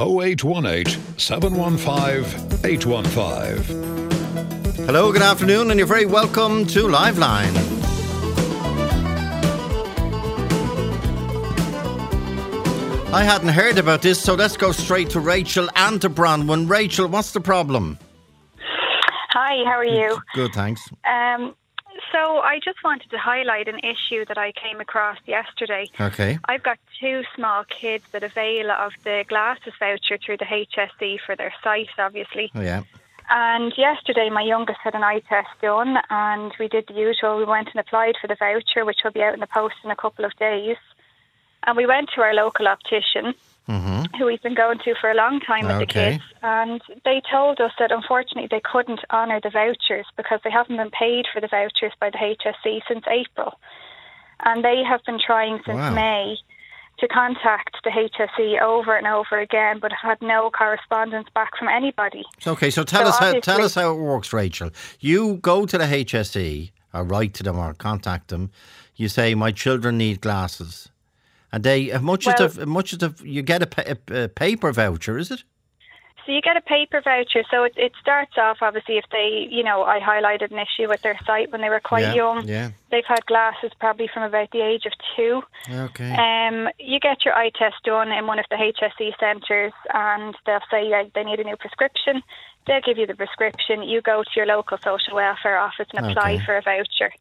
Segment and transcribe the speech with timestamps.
[0.00, 4.86] 0818 715 815.
[4.86, 7.54] Hello, good afternoon, and you're very welcome to Liveline.
[13.12, 16.70] I hadn't heard about this, so let's go straight to Rachel and to Bronwyn.
[16.70, 17.98] Rachel, what's the problem?
[19.32, 20.18] Hi, how are you?
[20.34, 20.80] Good, thanks.
[21.06, 21.54] Um,
[22.20, 25.88] so I just wanted to highlight an issue that I came across yesterday.
[25.98, 26.38] Okay.
[26.46, 31.36] I've got two small kids that avail of the glasses voucher through the HSE for
[31.36, 32.50] their sight, obviously.
[32.54, 32.82] Oh, yeah.
[33.30, 37.38] And yesterday, my youngest had an eye test done, and we did the usual.
[37.38, 39.90] We went and applied for the voucher, which will be out in the post in
[39.90, 40.76] a couple of days.
[41.62, 43.34] And we went to our local optician,
[43.70, 44.16] Mm-hmm.
[44.18, 47.60] who we've been going to for a long time with the kids, and they told
[47.60, 51.46] us that unfortunately they couldn't honour the vouchers because they haven't been paid for the
[51.48, 53.54] vouchers by the HSE since April.
[54.42, 55.94] And they have been trying since Wow.
[55.94, 56.36] May
[57.00, 61.68] to contact the HSE over and over again, but have had no correspondence back from
[61.68, 62.24] anybody.
[62.46, 64.70] Okay, so tell So us how tell us how it works, Rachel.
[65.00, 68.50] You go to the HSE or uh, write to them or contact them.
[68.96, 70.90] You say my children need glasses,
[71.52, 74.28] and they how much Well- is the much is the you get a, a, a
[74.28, 75.18] paper voucher?
[75.18, 75.42] Is it?
[76.26, 77.42] So you get a paper voucher.
[77.50, 81.00] So it, it starts off obviously if they, you know, I highlighted an issue with
[81.00, 82.46] their sight when they were quite Yeah, young.
[82.46, 82.70] yeah.
[82.90, 85.42] They've had glasses probably from about the age of two.
[85.72, 86.12] Okay.
[86.12, 90.60] Um, you get your eye test done in one of the HSE centres, and they'll
[90.70, 92.22] say yeah, they need a new prescription.
[92.66, 93.82] They'll give you the prescription.
[93.82, 96.44] You go to your local social welfare office and apply Okay.
[96.44, 97.12] for a voucher.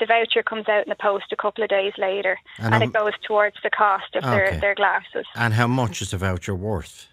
[0.00, 2.92] The voucher comes out in the post a couple of days later, And and, it
[2.92, 4.30] goes towards the cost of Okay.
[4.36, 5.26] their, their glasses.
[5.36, 7.08] and how much is the voucher worth?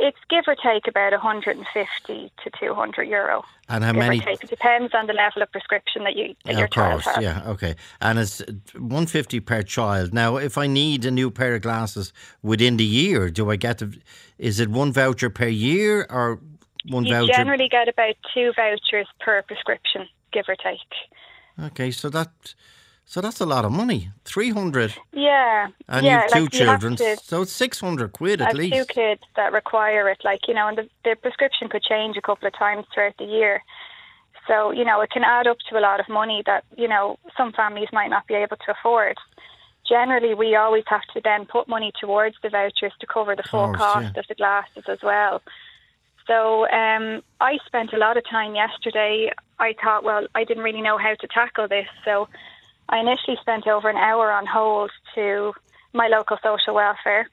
[0.00, 3.44] It's give or take about 150 to 200 euro.
[3.68, 4.18] And how many?
[4.18, 7.22] It depends on the level of prescription that you that Yeah, your of child has.
[7.22, 7.74] yeah, okay.
[8.00, 8.40] And it's
[8.78, 10.14] one fifty per child.
[10.14, 13.78] Now, if I need a new pair of glasses within the year, do I get?
[13.78, 13.98] The,
[14.38, 16.38] is it one voucher per year or
[16.88, 17.32] one You voucher?
[17.32, 20.78] generally get about two vouchers per prescription, give or take.
[21.60, 22.30] Okay, so that
[23.04, 24.10] so that's a lot of money.
[24.24, 26.22] Three hundred, Yeah, and yeah.
[26.22, 28.74] you've two like you have children, to- so it's six hundred quid I at least.
[28.76, 32.22] two kids that require it, like you know, and the, the prescription could change a
[32.22, 33.62] couple of times throughout the year.
[34.46, 37.18] So you know, it can add up to a lot of money that you know
[37.36, 39.16] some families might not be able to afford.
[39.88, 43.68] Generally, we always have to then put money towards the vouchers to cover the full
[43.68, 44.20] course, cost yeah.
[44.20, 45.40] of the glasses as well.
[46.28, 49.32] So um, I spent a lot of time yesterday.
[49.58, 52.28] I thought, well, I didn't really know how to tackle this, so
[52.88, 55.54] I initially spent over an hour on hold to
[55.92, 57.28] my local social welfare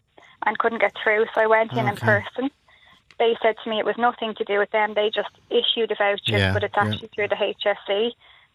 [0.46, 2.50] and couldn't get through, so I went in in person.
[3.20, 4.94] They said to me it was nothing to do with them.
[4.94, 6.84] They just issued a voucher, Yeah, but it's yeah.
[6.84, 8.12] actually through the HSE.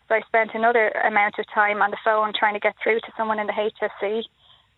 [0.08, 3.12] So I spent another amount of time on the phone trying to get through to
[3.16, 4.24] someone in the HSE.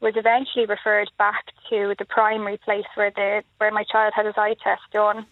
[0.01, 4.35] Was eventually referred back to the primary place where the where my child had his
[4.37, 5.27] eye test done,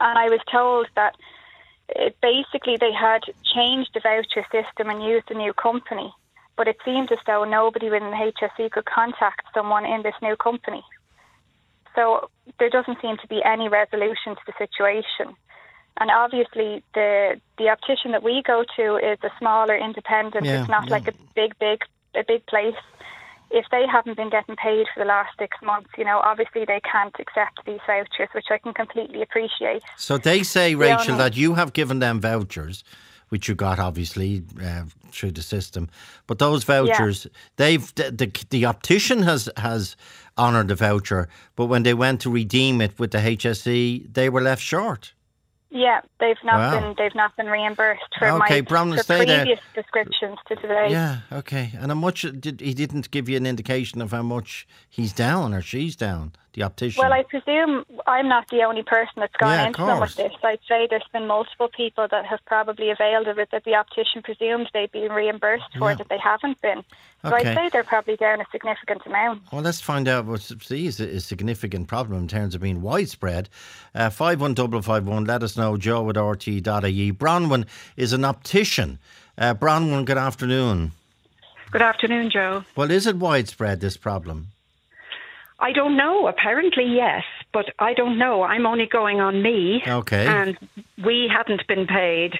[0.00, 1.16] and I was told that
[1.88, 3.22] it, basically they had
[3.54, 6.12] changed the voucher system and used a new company,
[6.56, 10.36] but it seemed as though nobody within the HSE could contact someone in this new
[10.36, 10.82] company.
[11.94, 15.34] So there doesn't seem to be any resolution to the situation.
[16.00, 20.46] And obviously, the the optician that we go to is a smaller independent.
[20.46, 20.94] Yeah, it's not yeah.
[20.94, 21.80] like a big, big,
[22.14, 22.76] a big place.
[23.50, 26.80] If they haven't been getting paid for the last six months, you know, obviously they
[26.80, 29.82] can't accept these vouchers, which I can completely appreciate.
[29.96, 32.84] So they say, Rachel, that you have given them vouchers,
[33.30, 35.88] which you got obviously uh, through the system.
[36.26, 37.26] But those vouchers,
[37.56, 39.96] they've the, the the optician has has
[40.36, 44.40] honoured the voucher, but when they went to redeem it with the HSE, they were
[44.40, 45.12] left short.
[45.70, 46.80] Yeah, they've not Wow.
[46.80, 48.60] been they've not been reimbursed for Okay, my
[48.98, 49.44] for stay there.
[49.44, 50.86] previous prescriptions to today.
[50.90, 51.72] Yeah, okay.
[51.78, 55.52] And how much did he didn't give you an indication of how much he's down
[55.52, 57.00] or she's down, the optician?
[57.02, 60.32] Well, I presume I'm not the only person that's gone Yeah, into them with this.
[60.42, 64.22] I'd say there's been multiple people that have probably availed of it that the optician
[64.22, 65.96] presumed they'd been reimbursed for Yeah.
[65.96, 66.82] that they haven't been.
[67.22, 67.50] So Okay.
[67.50, 69.42] I'd say they're probably down a significant amount.
[69.52, 72.80] Well, let's find out what see is a, a significant problem in terms of being
[72.82, 73.48] widespread.
[73.94, 75.24] Uh, five one double five one.
[75.24, 75.76] Let us know.
[75.76, 77.12] Joe at rt.ie.
[77.12, 77.66] Bronwyn
[77.96, 78.98] is an optician.
[79.36, 80.92] Uh, Bronwyn, good afternoon.
[81.70, 82.64] Good afternoon, Joe.
[82.76, 84.48] Well, is it widespread this problem?
[85.58, 86.28] I don't know.
[86.28, 88.42] Apparently, yes, but I don't know.
[88.42, 89.82] I'm only going on me.
[89.86, 90.26] Okay.
[90.26, 90.58] And
[91.04, 92.38] we hadn't been paid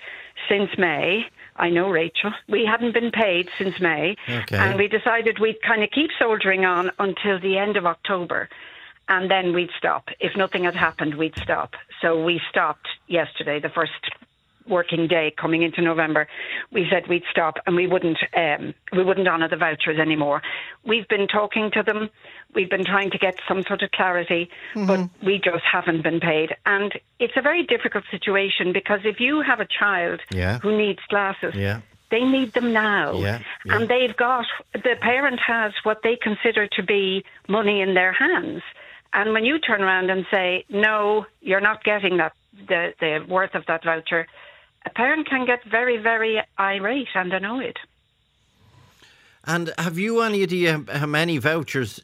[0.48, 1.26] since May.
[1.56, 2.32] I know, Rachel.
[2.48, 4.16] We hadn't been paid since May.
[4.28, 4.56] Okay.
[4.56, 8.48] And we decided we'd kind of keep soldiering on until the end of October.
[9.08, 10.08] And then we'd stop.
[10.20, 11.74] If nothing had happened, we'd stop.
[12.00, 13.92] So we stopped yesterday, the first
[14.68, 16.28] working day coming into November,
[16.70, 20.42] we said we'd stop and we wouldn't um, we wouldn't honour the vouchers anymore.
[20.84, 22.10] We've been talking to them.
[22.54, 24.86] We've been trying to get some sort of clarity, mm-hmm.
[24.86, 26.56] but we just haven't been paid.
[26.64, 30.58] And it's a very difficult situation because if you have a child yeah.
[30.58, 31.80] who needs glasses, yeah.
[32.10, 33.12] they need them now.
[33.12, 33.76] Yeah, yeah.
[33.76, 38.62] And they've got, the parent has what they consider to be money in their hands.
[39.12, 42.32] And when you turn around and say, no, you're not getting that,
[42.66, 44.26] the, the worth of that voucher,
[44.88, 47.78] a parent can get very, very irate and annoyed.
[49.44, 52.00] And have you any idea how many vouchers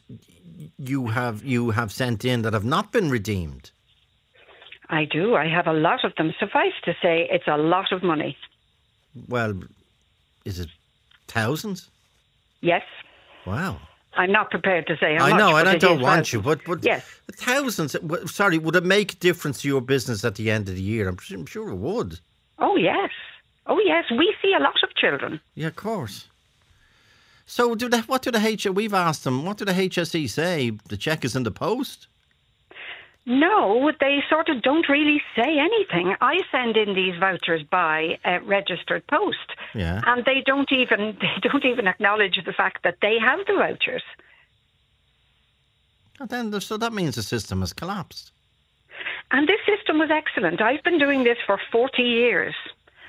[0.77, 3.71] you have you have sent in that have not been redeemed?
[4.89, 5.35] I do.
[5.35, 6.33] I have a lot of them.
[6.39, 8.37] Suffice to say, it's a lot of money.
[9.27, 9.53] Well,
[10.43, 10.69] is it
[11.27, 11.89] thousands?
[12.61, 12.83] Yes.
[13.45, 13.79] Wow.
[14.17, 15.39] I'm not prepared to say how I much.
[15.39, 16.33] know, and I don't want thousands.
[16.33, 17.03] you, but but yes,
[17.33, 17.95] thousands.
[18.31, 21.09] Sorry, would it make a difference to your business at the end of the year?
[21.09, 22.19] I'm, I'm sure it would.
[22.59, 23.11] Oh yes,
[23.67, 24.05] oh yes.
[24.11, 25.39] We see a lot of children.
[25.55, 26.27] Yeah, of course.
[27.47, 28.65] So, do the, what do the H?
[28.65, 29.45] We've asked them.
[29.45, 30.71] What do the HSE say?
[30.89, 32.07] The check is in the post.
[33.27, 36.15] No, they sort of don't really say anything.
[36.21, 40.01] I send in these vouchers by uh, registered post, yeah.
[40.05, 44.03] and they don't even they don't even acknowledge the fact that they have the vouchers.
[46.19, 48.31] And then, so that means the system has collapsed.
[49.31, 50.61] And this system was excellent.
[50.61, 52.55] I've been doing this for forty years,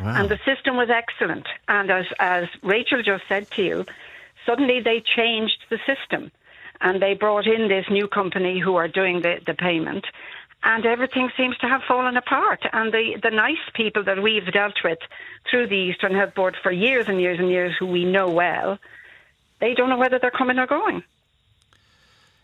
[0.01, 0.21] wow.
[0.21, 1.47] and the system was excellent.
[1.69, 3.87] And as as Rachel just said to you,
[4.45, 6.33] suddenly they changed the system
[6.81, 10.07] and they brought in this new company who are doing the, the payment
[10.63, 12.61] and everything seems to have fallen apart.
[12.73, 14.99] And the, the nice people that we've dealt with
[15.49, 18.79] through the Eastern Health Board for years and years and years, who we know well,
[19.61, 21.05] they don't know whether they're coming or going.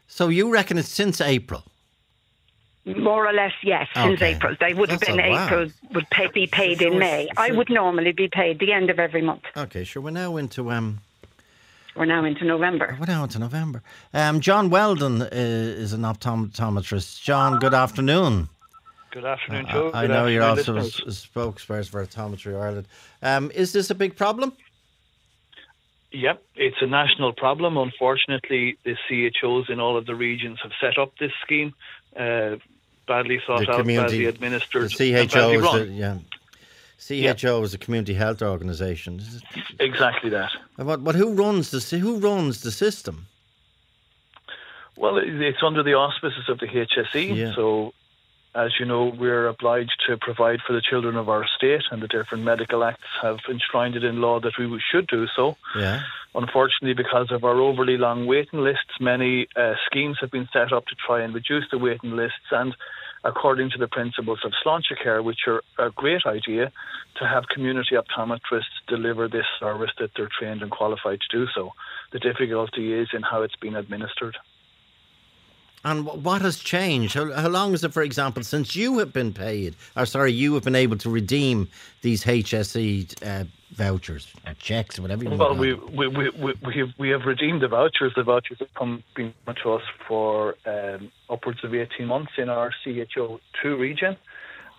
[0.06, 1.64] So you reckon it's since April?
[2.84, 4.56] More or less, yes, since April.
[4.58, 5.44] They would That's have been a while.
[5.46, 7.28] April, would pay, be paid Sure, in May.
[7.36, 9.42] I would normally be paid the end of every month.
[9.56, 10.02] Okay, sure.
[10.02, 10.98] We're now into um,
[11.94, 12.96] We're now into November.
[12.98, 13.82] we're now into November.
[14.12, 17.22] Um, John Weldon uh, is an optometrist.
[17.22, 18.48] John, good afternoon.
[19.12, 19.90] Good afternoon, I- Joe.
[19.94, 21.06] I, Good know you're also a, listeners.
[21.06, 22.86] s- a spokesperson for Optometry Ireland.
[23.22, 24.52] Um, is this a big problem?
[26.12, 27.76] Yep, it's a national problem.
[27.78, 31.72] Unfortunately, the CHOs in all of the regions have set up this scheme,
[32.18, 32.56] uh,
[33.12, 36.18] badly thought The out, community- badly administered, The CHO is the, yeah.
[37.34, 39.20] CHO is a community health organisation.
[39.80, 40.50] Exactly that.
[40.76, 43.26] But, but who runs the who runs the system?
[44.96, 47.34] Well, it's under the auspices of the HSE.
[47.36, 47.54] Yeah.
[47.54, 47.92] So,
[48.54, 52.08] as you know, we're obliged to provide for the children of our state, and the
[52.08, 55.56] different medical acts have enshrined it in law that we should do so.
[55.76, 56.02] Yeah.
[56.34, 60.84] Unfortunately, because of our overly long waiting lists, many uh, schemes have been set up
[60.86, 62.48] to try and reduce the waiting lists.
[62.50, 62.74] And
[63.24, 66.72] according to the principles of Sláintecare, which are a great idea,
[67.16, 71.72] to have community optometrists deliver this service that they're trained and qualified to do so.
[72.12, 74.36] The difficulty is in how it's been administered.
[75.84, 77.14] And what has changed?
[77.14, 80.54] How, how long is it, for example, since you have been paid, or sorry, you
[80.54, 81.68] have been able to redeem
[82.02, 85.96] these HSE uh, vouchers or checks or whatever you Well, want we to call them?
[85.96, 88.12] we, we, we, we, have, we have redeemed the vouchers.
[88.14, 92.48] The vouchers have come been given to us for um, upwards of 18 months in
[92.48, 94.16] our CHO2 region.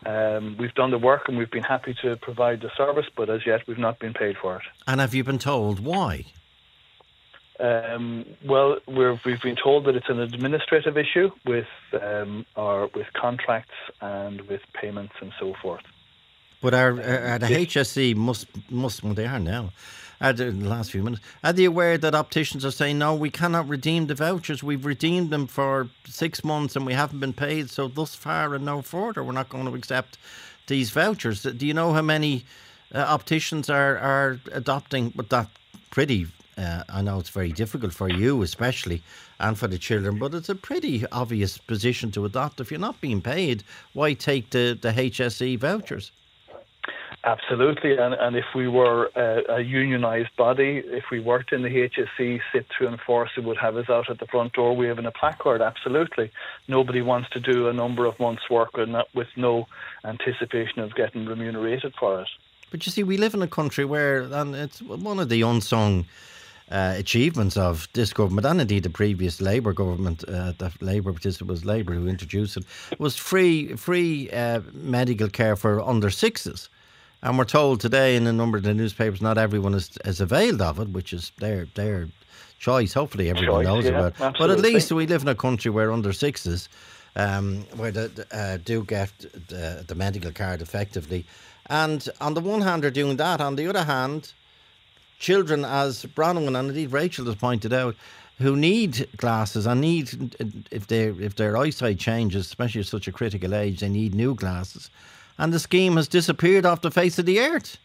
[0.06, 3.46] Um, we've done the work and we've been happy to provide the service, but as
[3.46, 4.64] yet we've not been paid for it.
[4.86, 6.26] And have you been told why?
[7.60, 11.68] Um, well, we're, we've been told that it's an administrative issue with
[12.02, 15.84] um, our with contracts and with payments and so forth.
[16.64, 19.74] But are, are, are the HSE must must well they are now.
[20.22, 23.30] They, in the last few minutes, are they aware that opticians are saying no, we
[23.30, 24.64] cannot redeem the vouchers?
[24.64, 27.70] We've redeemed them for six months and we haven't been paid.
[27.70, 30.18] So thus far and no further, we're not going to accept
[30.68, 31.44] these vouchers.
[31.44, 32.46] Do you know how many
[32.96, 35.10] uh, opticians are are adopting?
[35.10, 35.50] But that
[35.92, 36.28] pretty.
[36.58, 39.02] Uh, I know it's very difficult for you, especially,
[39.38, 40.18] and for the children.
[40.18, 42.62] But it's a pretty obvious position to adopt.
[42.62, 46.14] If you're not being paid, why take the the HSE vouchers?
[47.26, 51.70] Absolutely, and, and if we were a, a unionised body, if we worked in the
[51.70, 55.12] HSE, sit to enforce, it would have us out at the front door waving a
[55.12, 55.62] placard.
[55.62, 56.32] Absolutely,
[56.68, 59.68] nobody wants to do a number of months' work with with no
[60.04, 62.28] anticipation of getting remunerated for it.
[62.72, 66.06] But you see, we live in a country where, and it's one of the unsung
[66.70, 71.42] uh, achievements of this government and indeed the previous Labour government, uh, the Labour, because
[71.42, 72.66] was Labour who introduced it,
[73.00, 76.70] was free free uh, medical care for under sixes.
[77.24, 80.62] And we're told today in a number of the newspapers, not everyone is, is availed
[80.62, 82.10] of it, which is their their
[82.60, 82.94] choice.
[82.94, 84.38] Hopefully, everyone Choice, knows yeah, about it.
[84.38, 86.68] But at least we live in a country where under sixes,
[87.16, 89.12] um, where the, the, uh, do get
[89.48, 91.26] the, the medical card effectively,
[91.68, 93.40] And on the one hand, they're doing that.
[93.40, 94.34] On the other hand,
[95.18, 97.96] children, as Bronwyn and indeed Rachel has pointed out,
[98.40, 100.36] who need glasses and need
[100.72, 104.36] if their if their eyesight changes, especially at such a critical age, they need new
[104.36, 104.90] glasses.
[105.38, 107.78] And the scheme has disappeared off the face of the earth.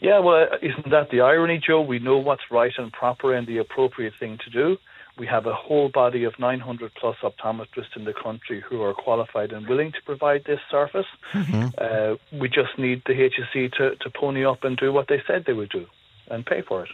[0.00, 1.82] Yeah, well, isn't that the irony, Joe?
[1.82, 4.78] We know what's right and proper and the appropriate thing to do.
[5.18, 9.52] We have a whole body of 900 plus optometrists in the country who are qualified
[9.52, 11.06] and willing to provide this service.
[11.32, 11.68] Mm-hmm.
[11.76, 15.44] Uh, we just need the HSE to, to pony up and do what they said
[15.46, 15.86] they would do
[16.28, 16.90] and pay for it.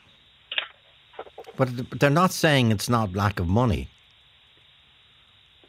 [1.56, 3.88] But they're not saying it's not lack of money.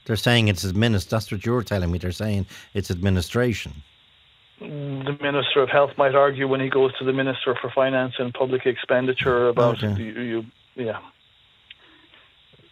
[0.07, 1.09] They're saying it's administration.
[1.11, 1.97] That's what you're telling me.
[1.97, 3.73] They're saying it's administration.
[4.61, 8.33] The Minister of Health might argue when he goes to the Minister for Finance and
[8.33, 10.01] Public Expenditure about okay.
[10.01, 10.45] you, you,
[10.75, 10.99] yeah.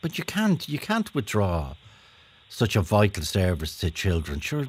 [0.02, 1.74] But you can't you can't withdraw
[2.48, 4.40] such a vital service to children.
[4.40, 4.68] Sure,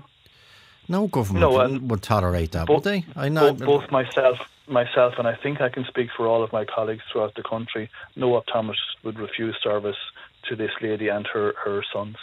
[0.88, 3.04] no government no, would tolerate that, both, would they?
[3.14, 3.52] I know.
[3.52, 7.04] Both, both myself, myself, and I think I can speak for all of my colleagues
[7.12, 7.88] throughout the country.
[8.16, 10.00] No optometrist would refuse service
[10.48, 12.16] to this lady and her, her sons.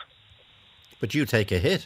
[1.04, 1.86] But you take a hit.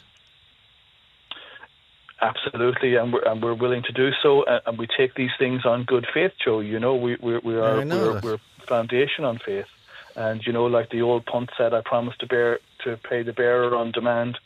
[2.21, 5.86] Absolutely, and we're and we're willing to do so, and we take these things on
[5.86, 6.59] good faith, Joe.
[6.59, 9.65] You know, we we, we are we're, we're foundation on faith.
[10.15, 13.33] And you know, like the old punt said, I promise to bear to pay the
[13.33, 14.38] bearer on demand.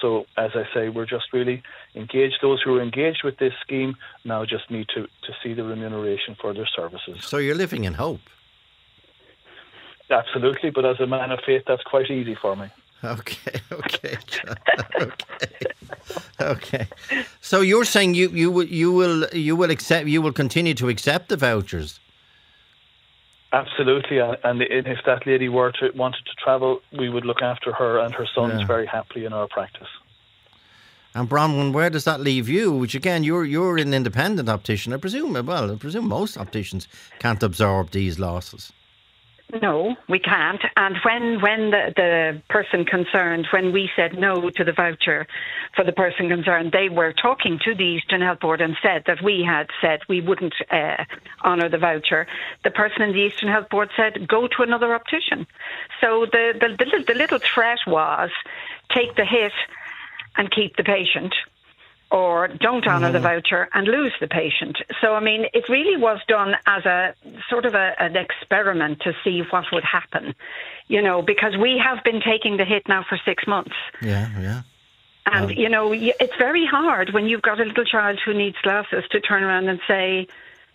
[0.00, 1.62] So as I say, we're just really
[1.94, 2.38] engaged.
[2.42, 6.34] Those who are engaged with this scheme now just need to, to see the remuneration
[6.34, 7.22] for their services.
[7.22, 8.22] So you're living in hope.
[10.10, 12.70] Absolutely, but as a man of faith, that's quite easy for me.
[13.06, 14.18] Okay, okay,
[15.00, 15.66] okay,
[16.40, 16.86] okay.
[17.40, 20.88] So you're saying you you will you will you will accept you will continue to
[20.88, 22.00] accept the vouchers.
[23.52, 27.98] Absolutely, and if that lady were to wanted to travel, we would look after her
[28.00, 28.66] and her sons yeah.
[28.66, 29.88] very happily in our practice.
[31.14, 32.72] And Bronwyn, where does that leave you?
[32.72, 34.92] Which again, you're you're an independent optician.
[34.92, 36.88] I presume, well, I presume most opticians
[37.20, 38.72] can't absorb these losses.
[39.62, 40.60] No, we can't.
[40.76, 45.26] And when when the, the person concerned, when we said no to the voucher
[45.76, 49.22] for the person concerned, they were talking to the Eastern Health Board and said that
[49.22, 51.04] we had said we wouldn't uh,
[51.44, 52.26] honour the voucher.
[52.64, 55.46] The person in the Eastern Health Board said go to another optician.
[56.00, 58.30] So the the, the, the little threat was
[58.92, 59.52] take the hit
[60.36, 61.34] and keep the patient
[62.10, 63.12] or don't honour mm.
[63.12, 63.26] the mm-hmm.
[63.26, 64.78] voucher and lose the patient.
[65.00, 67.14] So, I mean, it really was done as a
[67.50, 70.34] sort of a, an experiment to see what would happen,
[70.86, 73.74] you know, because we have been taking the hit now for six months.
[74.00, 74.62] Yeah, yeah.
[75.26, 78.56] And, um, you know, it's very hard when you've got a little child who needs
[78.62, 80.28] glasses to turn around and say,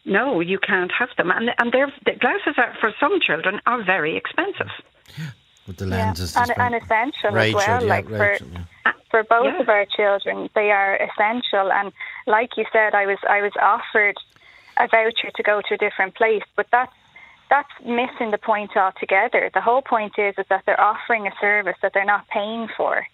[0.04, 1.32] no, you can't have them.
[1.32, 4.72] And, and the glasses are, for some children are very expensive.
[5.66, 6.36] Yeah with the lenses.
[6.36, 6.44] Yeah.
[6.44, 7.84] And, and essential Rachel, as well.
[7.84, 8.94] Yeah, like Rachel, for yeah.
[9.10, 9.62] for both yeah.
[9.62, 11.72] of our children, they are essential.
[11.72, 11.92] And
[12.28, 14.16] like you said, I was I was offered
[14.78, 16.94] a voucher to go to a different place, but that's
[17.50, 19.50] that's missing the point altogether.
[19.54, 23.06] The whole point is is that they're offering a service that they're not paying for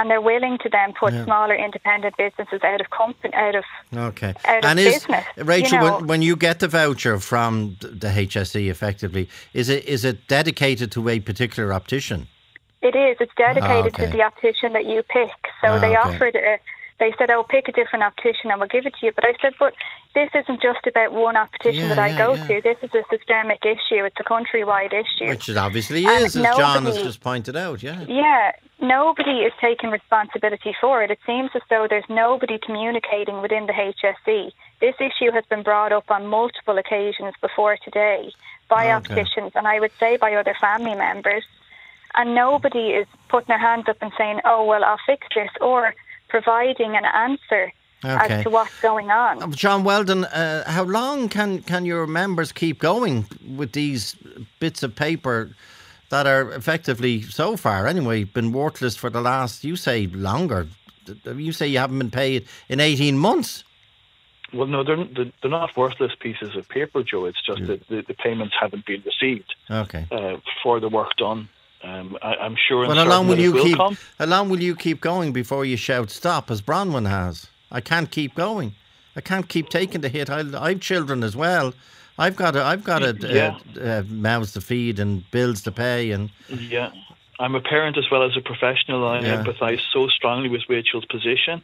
[0.00, 1.24] and they're willing to then put yeah.
[1.24, 3.64] smaller independent businesses out of company out of
[3.94, 5.26] okay out and of is business.
[5.36, 9.84] Rachel, you know, when, when you get the voucher from the HSE, effectively, is it
[9.84, 12.28] is it dedicated to a particular optician?
[12.82, 13.18] It is.
[13.20, 14.06] It's dedicated oh, okay.
[14.06, 15.36] to the optician that you pick.
[15.60, 15.96] So oh, they okay.
[15.96, 16.58] offered a
[17.00, 19.34] they said, "I'll pick a different optician and we'll give it to you." But I
[19.42, 19.74] said, "But
[20.14, 22.46] this isn't just about one optician yeah, that I yeah, go yeah.
[22.46, 22.60] to.
[22.60, 24.04] This is a systemic issue.
[24.04, 27.82] It's a countrywide issue, which it obviously is, as nobody, John has just pointed out.
[27.82, 28.52] Yeah, yeah.
[28.80, 31.10] Nobody is taking responsibility for it.
[31.10, 34.52] It seems as though there's nobody communicating within the HSE.
[34.80, 38.32] This issue has been brought up on multiple occasions before today
[38.68, 38.92] by okay.
[38.92, 41.44] opticians, and I would say by other family members.
[42.14, 45.94] And nobody is putting their hands up and saying, "Oh, well, I'll fix this," or
[46.30, 47.72] providing an answer
[48.04, 48.34] okay.
[48.34, 49.42] as to what's going on.
[49.42, 54.16] Um, John Weldon, uh, how long can, can your members keep going with these
[54.58, 55.50] bits of paper
[56.08, 60.68] that are effectively, so far anyway, been worthless for the last, you say, longer?
[61.24, 63.64] You say you haven't been paid in 18 months.
[64.52, 67.26] Well, no, they're they're not worthless pieces of paper, Joe.
[67.26, 67.66] It's just yeah.
[67.66, 69.54] that the, the payments haven't been received.
[69.70, 70.06] Okay.
[70.10, 71.48] Uh, for the work done
[71.82, 72.86] um, I, am sure.
[72.86, 73.76] But how long will you will keep?
[73.76, 73.96] Come.
[74.18, 77.46] How long will you keep going before you shout stop, as Bronwyn has?
[77.70, 78.74] I can't keep going.
[79.16, 80.30] I can't keep taking the hit.
[80.30, 81.72] I, I've children as well.
[82.18, 83.58] I've got a, I've got a, yeah.
[83.76, 86.92] uh, uh, mouths to feed and bills to pay and yeah.
[87.42, 89.32] I'm a parent as well as a professional, and Yeah.
[89.32, 91.56] I empathise so strongly with Rachel's position.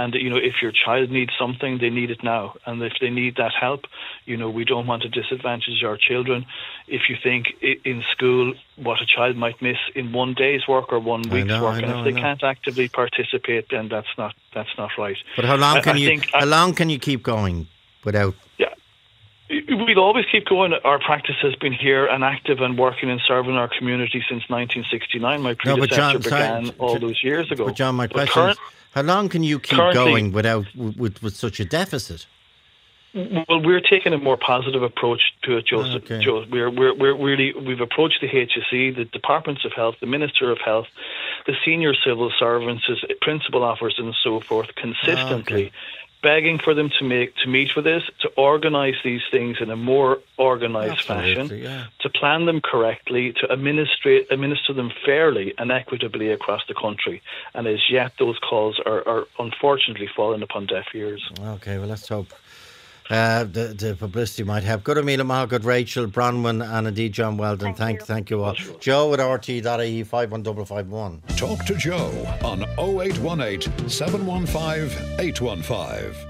[0.00, 3.10] And you know, if your child needs something, they need it now, and if they
[3.10, 3.82] need that help,
[4.30, 6.46] you know, we don't want to disadvantage our children.
[6.88, 7.42] If you think
[7.90, 11.62] in school what a child might miss in one day's work or one week's know,
[11.64, 15.18] work, I and if they can't actively participate, then that's not that's not right.
[15.36, 17.66] But how long can I you think- how long can you keep going
[18.04, 18.72] without Yeah.
[19.68, 20.72] We'll always keep going.
[20.72, 25.42] Our practice has been here and active and working and serving our community since 1969.
[25.42, 27.66] My predecessor but John, began sorry, all those years ago.
[27.66, 31.22] But John, my But question current- is, how long can you keep going without with,
[31.22, 32.26] with such a deficit?
[33.12, 36.04] Well, we're taking a more positive approach to it, Joseph.
[36.08, 36.24] Ah, okay.
[36.24, 40.52] Joe, we're, we're, we're really we've approached the HSE, the Departments of Health, the Minister
[40.52, 40.86] of Health,
[41.46, 42.84] the senior civil servants,
[43.20, 45.66] principal officers, and so forth, ah, consistently.
[45.66, 45.72] Okay.
[46.22, 49.76] Begging for them to make to meet with us, to organise these things in a
[49.76, 51.86] more organised fashion, yeah.
[52.00, 57.22] to plan them correctly, to administrate administer them fairly and equitably across the country.
[57.54, 61.30] And as yet, those calls are, are unfortunately falling upon deaf ears.
[61.40, 62.32] Okay, well, let's hope
[63.10, 64.84] uh, the, the publicity might help.
[64.84, 67.74] Good Amelia Margaret, Rachel Bronwyn, and indeed John Weldon.
[67.74, 68.38] Thank, thank, you.
[68.38, 68.54] you all.
[68.78, 71.22] Joe at RT.ie 51551.
[71.36, 76.29] Talk to Joe on 0818 715 815.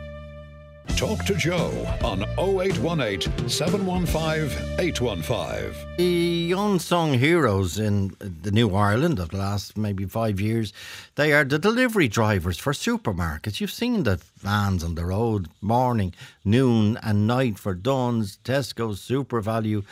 [0.97, 1.71] Talk to Joe
[2.05, 5.97] on 0818 715 815.
[5.97, 10.73] The unsung heroes in the New Ireland of the last maybe five years,
[11.15, 13.61] they are the delivery drivers for supermarkets.
[13.61, 16.13] You've seen the vans on the road morning,
[16.45, 19.85] noon, and night for Dunnes, Tesco's, SuperValu.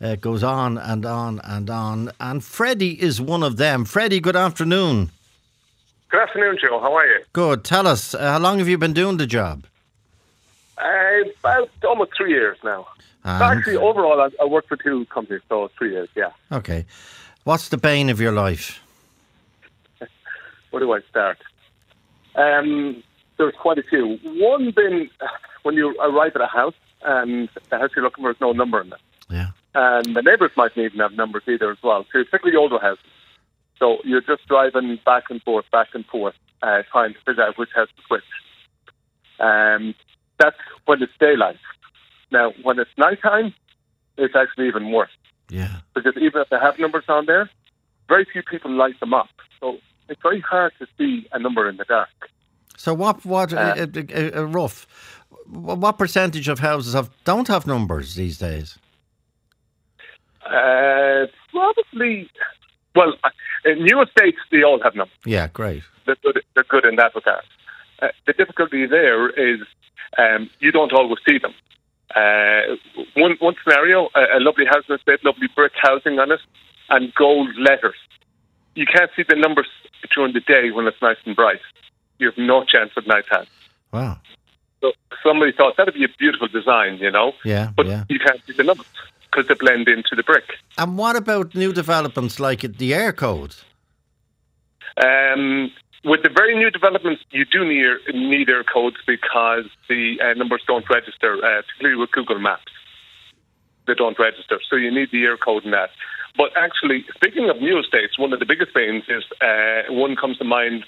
[0.00, 2.10] Uh, goes on and on and on.
[2.18, 3.84] And Freddie is one of them.
[3.84, 5.10] Freddie, good afternoon.
[6.10, 6.80] Good afternoon, Joe.
[6.80, 7.20] How are you?
[7.32, 7.64] Good.
[7.64, 9.64] Tell us, uh, how long have you been doing the job?
[10.78, 12.86] Uh, about almost three years now.
[13.24, 16.08] And- Actually, overall, I, I work for two companies, so three years.
[16.14, 16.30] Yeah.
[16.52, 16.84] Okay.
[17.44, 18.80] What's the bane of your life?
[20.70, 21.38] Where do I start?
[22.34, 23.02] Um,
[23.38, 24.18] there's quite a few.
[24.24, 25.08] One being
[25.62, 28.80] when you arrive at a house and the house you're looking for has no number
[28.80, 29.48] in it, Yeah.
[29.74, 32.04] and the neighbours mightn't even have numbers either as well.
[32.12, 33.04] So particularly older houses.
[33.78, 37.58] So you're just driving back and forth, back and forth, uh, trying to figure out
[37.58, 38.24] which house to switch.
[39.38, 39.94] Um,
[40.38, 41.58] that's when it's daylight.
[42.30, 43.54] Now, when it's nighttime,
[44.18, 45.10] it's actually even worse
[45.50, 45.76] Yeah.
[45.94, 47.48] because even if they have numbers on there,
[48.08, 49.28] very few people light them up.
[49.60, 49.78] So
[50.08, 52.08] it's very hard to see a number in the dark.
[52.76, 53.24] So what?
[53.24, 53.52] What?
[53.52, 54.86] Uh, a, a, a rough.
[55.48, 58.78] What percentage of houses have don't have numbers these days?
[60.44, 62.30] Uh, probably,
[62.94, 63.30] well, uh,
[63.64, 65.16] in new estates, they all have numbers.
[65.24, 65.82] Yeah, great.
[66.04, 67.42] They're good, they're good in that regard.
[68.00, 69.60] Uh, the difficulty there is
[70.18, 71.54] um, you don't always see them.
[72.14, 72.76] Uh,
[73.14, 76.40] one, one scenario, a, a lovely house estate, lovely brick housing on it,
[76.88, 77.96] and gold letters.
[78.74, 79.66] You can't see the numbers
[80.14, 81.60] during the day when it's nice and bright.
[82.18, 83.46] You have no chance at night time.
[83.92, 84.18] Wow.
[84.82, 88.04] So somebody thought that'd be a beautiful design, you know, Yeah, but yeah.
[88.08, 88.86] you can't see the numbers
[89.30, 90.44] because they blend into the brick.
[90.78, 93.62] And what about new developments like the Eircode?
[95.02, 95.70] Um,
[96.04, 100.88] with the very new developments, you do need, need Eircodes because the uh, numbers don't
[100.88, 102.72] register, uh, particularly with Google Maps.
[103.86, 105.90] They don't register, so you need the Eircode in that.
[106.36, 110.38] But actually, speaking of new estates, one of the biggest pains is uh, one comes
[110.38, 110.84] to mind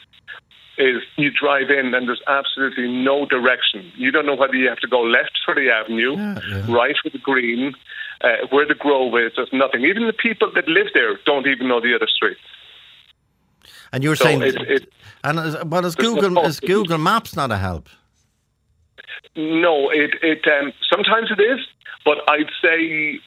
[0.79, 3.91] is you drive in and there's absolutely no direction.
[3.97, 6.73] You don't know whether you have to go left for the avenue, Yeah, yeah.
[6.73, 7.75] right for the green,
[8.21, 9.33] uh, where the grove is.
[9.37, 9.85] There's nothing.
[9.85, 12.41] Even the people that live there don't even know the other streets.
[13.93, 14.93] And you were So saying, it- it-
[15.25, 17.89] and is, but is no Google is Google Maps not a help?
[19.37, 21.61] No, it it um, sometimes it is,
[22.05, 23.19] but I'd say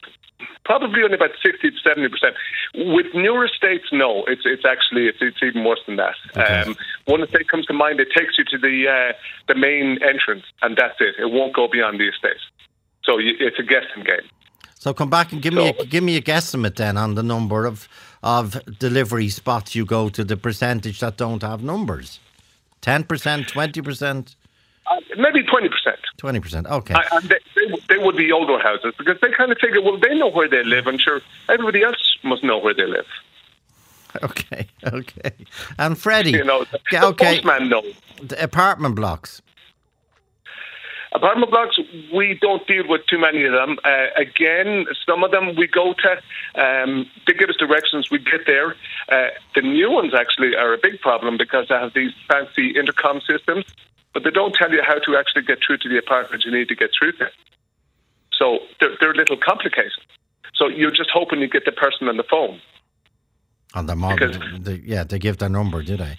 [0.64, 2.34] probably only about sixty to seventy percent.
[2.74, 6.14] With newer estates, no, it's it's actually it's, it's even worse than that.
[6.36, 6.62] Okay.
[6.70, 8.00] Um, one estate comes to mind.
[8.00, 9.12] It takes you to the uh,
[9.48, 11.14] the main entrance, and that's it.
[11.18, 12.40] It won't go beyond the estate.
[13.04, 14.28] So you, it's a guessing game.
[14.74, 17.66] So come back and give me a, give me a guesstimate then on the number
[17.66, 17.88] of
[18.22, 22.20] of delivery spots you go to, the percentage that don't have numbers.
[22.80, 24.36] Ten percent, twenty percent,
[24.90, 25.98] Uh, maybe twenty percent.
[26.16, 26.66] twenty percent.
[26.66, 26.94] Okay.
[27.12, 30.14] And they, they, they would be older houses because they kind of figure, well, they
[30.18, 33.06] know where they live, and sure, everybody else must know where they live.
[34.22, 35.32] Okay, okay.
[35.78, 37.36] And Freddie, You know, the okay.
[37.40, 37.94] postman knows.
[38.22, 39.40] the apartment blocks.
[41.14, 41.78] Apartment blocks,
[42.14, 43.78] we don't deal with too many of them.
[43.84, 46.10] Uh, again, some of them we go to,
[46.62, 48.76] um, they give us directions, we get there.
[49.10, 53.20] Uh, the new ones actually are a big problem because they have these fancy intercom
[53.20, 53.66] systems,
[54.14, 56.68] but they don't tell you how to actually get through to the apartment you need
[56.68, 57.28] to get through to.
[58.32, 59.92] So they're, they're a little complicated.
[60.54, 62.60] So you're just hoping you get the person on the phone.
[63.74, 63.96] On the
[64.60, 66.18] they, yeah, they give their number, do they?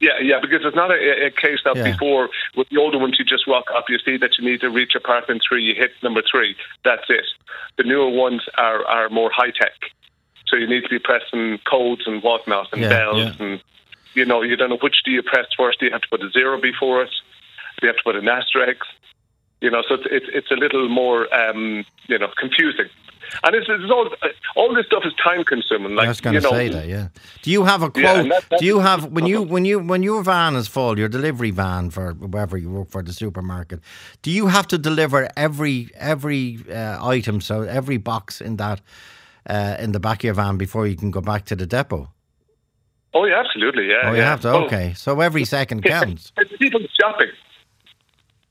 [0.00, 1.92] Yeah, yeah, because it's not a, a case that Yeah.
[1.92, 4.70] before with the older ones you just walk up, you see that you need to
[4.70, 7.26] reach apartment three, you hit number three, that's it.
[7.76, 9.74] The newer ones are, are more high tech,
[10.46, 13.44] so you need to be pressing codes and whatnot and Yeah, bells yeah.
[13.46, 13.62] and
[14.14, 15.80] you know you don't know which do you press first.
[15.80, 17.10] Do you have to put a zero before it?
[17.80, 18.82] Do you have to put an asterisk?
[19.60, 22.88] You know, so it's it's, it's a little more um, you know confusing.
[23.44, 24.08] And it's, it's all
[24.56, 25.94] all this stuff is time consuming.
[25.94, 26.86] Like I was going to say that.
[26.88, 27.08] Yeah.
[27.42, 28.26] Do you have a quote?
[28.26, 31.08] Yeah, that- do you have when you when you when your van is full, your
[31.08, 33.80] delivery van for wherever you work for the supermarket?
[34.22, 38.80] Do you have to deliver every every uh, item, so every box in that
[39.48, 42.08] uh, in the back of your van before you can go back to the depot?
[43.12, 43.88] Oh yeah, absolutely.
[43.88, 43.96] Yeah.
[44.04, 44.24] Oh, you yeah.
[44.24, 44.48] have to.
[44.50, 46.32] Oh, Okay, so every second counts.
[46.36, 47.30] It's people shopping.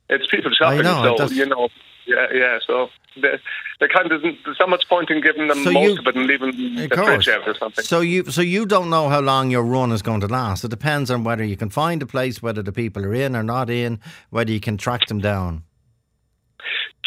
[0.10, 0.84] It's people shopping.
[0.84, 1.70] know, so you know,
[2.06, 2.60] yeah, yeah.
[2.66, 2.90] So
[3.22, 3.40] there,
[3.80, 4.22] there kind of.
[4.22, 6.88] There's so much point in giving them So most you- of it and leaving the
[6.90, 7.08] course.
[7.26, 7.84] fridge out or something.
[7.84, 10.64] So you so you don't know how long your run is going to last.
[10.64, 13.44] It depends on whether you can find a place, whether the people are in or
[13.44, 15.64] not in, whether you can track them down.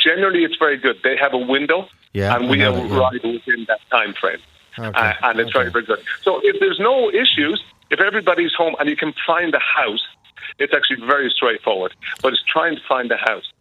[0.02, 0.96] Generally, it's very good.
[1.04, 2.98] They have a window, Yeah, and we that, yeah.
[2.98, 4.38] arrive within that time frame.
[4.78, 5.72] Okay, Uh, and it's very, okay.
[5.72, 6.00] very good.
[6.22, 10.02] So if there's no issues, if everybody's home and you can find the house,
[10.58, 11.94] it's actually very straightforward.
[12.22, 13.52] But it's trying to find the house.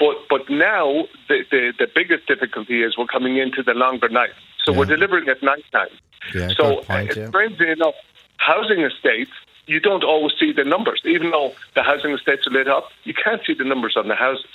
[0.00, 4.30] But but now the, the, the biggest difficulty is we're coming into the longer night.
[4.64, 5.88] So we're delivering at night time.
[6.34, 7.28] Yeah, so point, uh, yeah.
[7.28, 7.94] strangely enough,
[8.38, 9.30] housing estates,
[9.66, 11.00] you don't always see the numbers.
[11.04, 14.14] Even though the housing estates are lit up, you can't see the numbers on the
[14.14, 14.50] houses.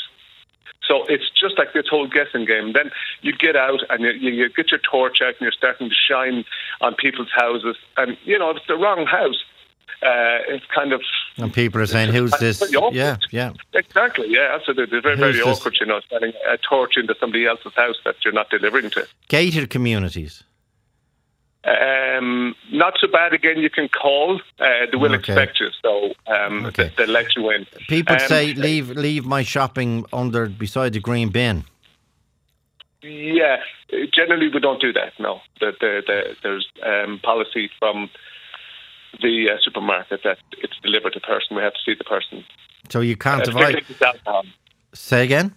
[0.88, 2.74] So it's just like this whole guessing game.
[2.74, 5.90] Then you get out and you, you, you get your torch out and you're starting
[5.90, 6.46] to shine
[6.82, 7.76] on people's houses.
[7.98, 9.44] And, you know, if it's the wrong house,
[10.02, 11.02] uh, it's kind of.
[11.38, 13.54] And people are saying, "Who's this?" Yeah, yeah.
[13.74, 14.98] Exactly, yeah, absolutely.
[14.98, 15.60] It's very, Who's very this?
[15.60, 19.08] awkward, you know, standing a torch into somebody else's house that you're not delivering to.
[19.28, 20.44] Gated communities.
[21.64, 23.34] Um, not so bad.
[23.34, 24.40] Again, you can call.
[24.60, 25.34] Uh, they will Okay.
[25.34, 26.92] expect you, so um, Okay.
[26.96, 27.66] they, will let you in.
[27.88, 31.64] People Um, say, "Leave, leave my shopping under beside the green bin."
[33.02, 33.58] Yeah,
[34.14, 35.14] generally we don't do that.
[35.20, 38.10] No, the, the, the, there's um, policy from
[39.22, 41.56] the uh, supermarket that it's delivered to person.
[41.56, 42.44] We have to see the person.
[42.90, 43.74] So you can't Uh, divide.
[43.74, 44.44] particularly if it's alcohol.
[44.94, 45.56] Say again.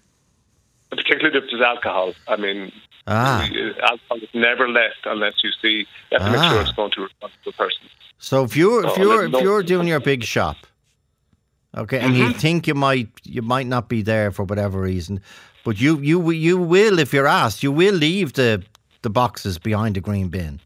[0.91, 2.15] Particularly if there's alcohol.
[2.27, 2.73] I mean,
[3.07, 3.43] Ah.
[3.83, 5.87] alcohol is never left unless you see.
[6.11, 6.51] You have to make Ah.
[6.51, 7.87] sure it's going to a responsible person.
[8.19, 10.57] So if you're if you're if you're doing your big shop,
[11.77, 12.39] okay, and you Mm-hmm.
[12.39, 15.21] think you might you might not be there for whatever reason,
[15.65, 18.63] but you you you will if you're asked, you will leave the
[19.03, 20.61] the boxes behind the green bin.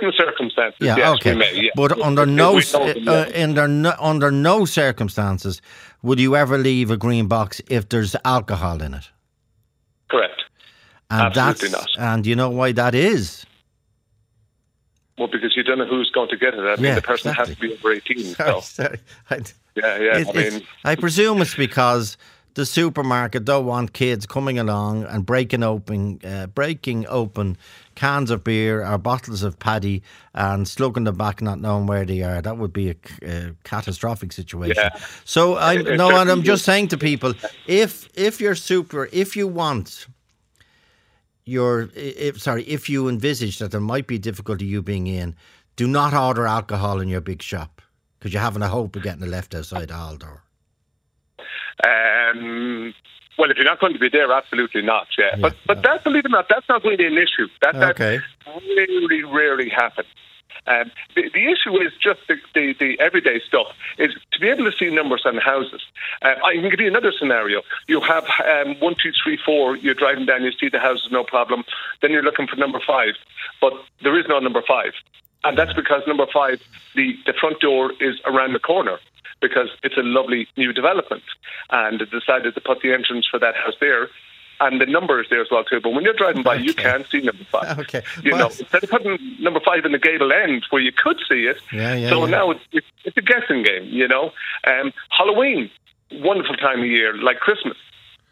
[0.00, 1.34] Certain circumstances, Yeah, yes, okay.
[1.34, 1.54] may.
[1.54, 1.70] Yeah.
[1.74, 3.44] But under no we s- know them, uh, yeah.
[3.44, 5.60] under no, under no circumstances
[6.02, 9.08] would you ever leave a green box if there's alcohol in it.
[10.10, 10.42] Correct.
[11.10, 12.14] And Absolutely that's not.
[12.14, 13.44] and you know why that is.
[15.18, 16.60] Well, because you don't know who's going to get it.
[16.60, 18.22] I mean, Yeah, the person has to be over 18.
[18.34, 18.98] Sorry, So, sorry.
[19.30, 19.36] I-
[19.74, 20.18] yeah, yeah.
[20.18, 22.16] It- I mean, I presume it's because
[22.54, 27.56] the supermarket don't want kids coming along and breaking open, uh, breaking open
[27.98, 32.22] cans of beer or bottles of paddy and slugging them back, not knowing where they
[32.22, 32.40] are.
[32.40, 34.76] That would be a catastrophic situation.
[34.76, 34.96] Yeah.
[35.24, 37.34] So I no, and I'm just saying to people,
[37.66, 40.06] if if you're super, if you want.
[41.44, 45.34] Your, if sorry, if you envisage that there might be difficulty you being in,
[45.76, 47.80] do not order alcohol in your big shop
[48.18, 50.42] because you're having a hope of getting it left outside the hall door.
[51.82, 52.92] Um,
[53.38, 55.06] well, if you're not going to be there, absolutely not.
[55.16, 57.46] Yeah, but but that, believe it or not, that's not really an issue.
[57.62, 58.18] That Okay.
[58.44, 60.08] that really rarely happens.
[60.66, 63.68] Um, the, the issue is just the, the, the everyday stuff.
[63.96, 65.82] Is to be able to see numbers on houses.
[66.20, 67.62] Uh, I can give you another scenario.
[67.86, 69.76] You have um, one, two, three, four.
[69.76, 71.64] You're driving down, you see the houses, no problem.
[72.02, 73.14] Then you're looking for number five,
[73.60, 73.72] but
[74.02, 74.92] there is no number five,
[75.44, 76.60] and that's because number five,
[76.94, 78.98] the the front door is around the corner
[79.40, 81.22] because it's a lovely new development,
[81.70, 84.08] and they decided to put the entrance for that house there.
[84.60, 85.80] And the number is there as well too.
[85.80, 87.78] But when you're driving by, you can't see number five.
[87.88, 88.02] Okay.
[88.24, 91.18] You Well- know, instead of putting number five in the gable end where you could
[91.28, 91.58] see it.
[91.72, 92.30] Yeah, yeah, so yeah.
[92.30, 92.64] now it's,
[93.04, 93.84] it's, a guessing game.
[93.84, 94.32] You know,
[94.66, 95.70] um, Halloween,
[96.10, 97.76] wonderful time of year, like Christmas.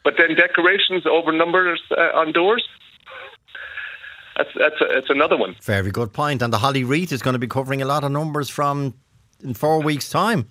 [0.03, 2.67] But then decorations over numbers uh, on doors.
[4.37, 5.55] That's that's a, it's another one.
[5.63, 6.43] Very good point.
[6.43, 8.95] And the Holly Wreath is going to be covering a lot of numbers from
[9.43, 10.49] in four weeks' time.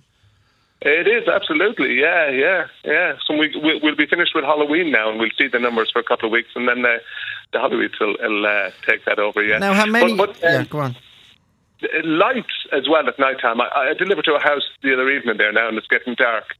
[0.82, 3.16] It is absolutely, yeah, yeah, yeah.
[3.26, 6.00] So we we'll, we'll be finished with Halloween now, and we'll see the numbers for
[6.00, 6.98] a couple of weeks, and then uh,
[7.52, 9.42] the Halloween will, will uh, take that over.
[9.42, 9.58] Yeah.
[9.58, 10.16] Now, how many?
[10.16, 10.96] But, but, um, yeah, go on.
[12.04, 13.60] lights as well at night time.
[13.60, 16.54] I, I delivered to a house the other evening there now, and it's getting dark.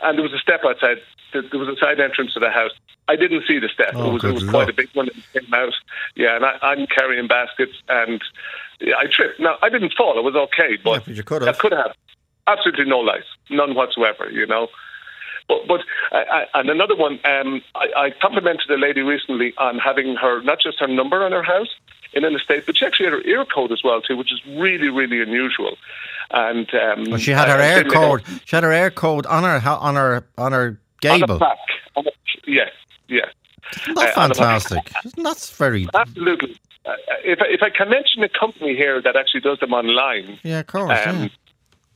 [0.00, 0.98] and there was a step outside.
[1.32, 2.72] There was a side entrance to the house.
[3.08, 3.92] I didn't see the step.
[3.94, 5.08] Oh, it was, it was quite a big one.
[5.08, 5.72] It came out.
[6.14, 8.22] Yeah, and I, I'm carrying baskets, and
[8.82, 9.40] I tripped.
[9.40, 10.18] Now I didn't fall.
[10.18, 11.94] It was okay, but, Yeah, but you could I could have.
[12.46, 14.30] Absolutely no lies, none whatsoever.
[14.30, 14.68] You know.
[15.48, 15.80] But, but
[16.12, 20.40] I, I, and another one, um, I, I complimented a lady recently on having her
[20.42, 21.68] not just her number on her house
[22.12, 24.88] in an estate, but she actually had her Eircode as well too, which is really
[24.88, 25.76] really unusual.
[26.30, 28.24] And um, Well, she had her I- Eircode.
[28.46, 31.26] She had her Eircode on her on her on her on gable.
[31.34, 31.58] the back.
[31.96, 32.12] On the,
[32.46, 32.70] yes,
[33.08, 33.28] yes.
[33.82, 34.62] Isn't that uh, on the back.
[34.62, 34.92] fantastic?
[35.04, 35.88] Isn't that very?
[35.94, 36.56] Absolutely.
[36.86, 36.92] Uh,
[37.24, 40.60] if I, if I can mention a company here that actually does them online, Yeah,
[40.60, 40.90] of course.
[40.90, 41.28] yeah.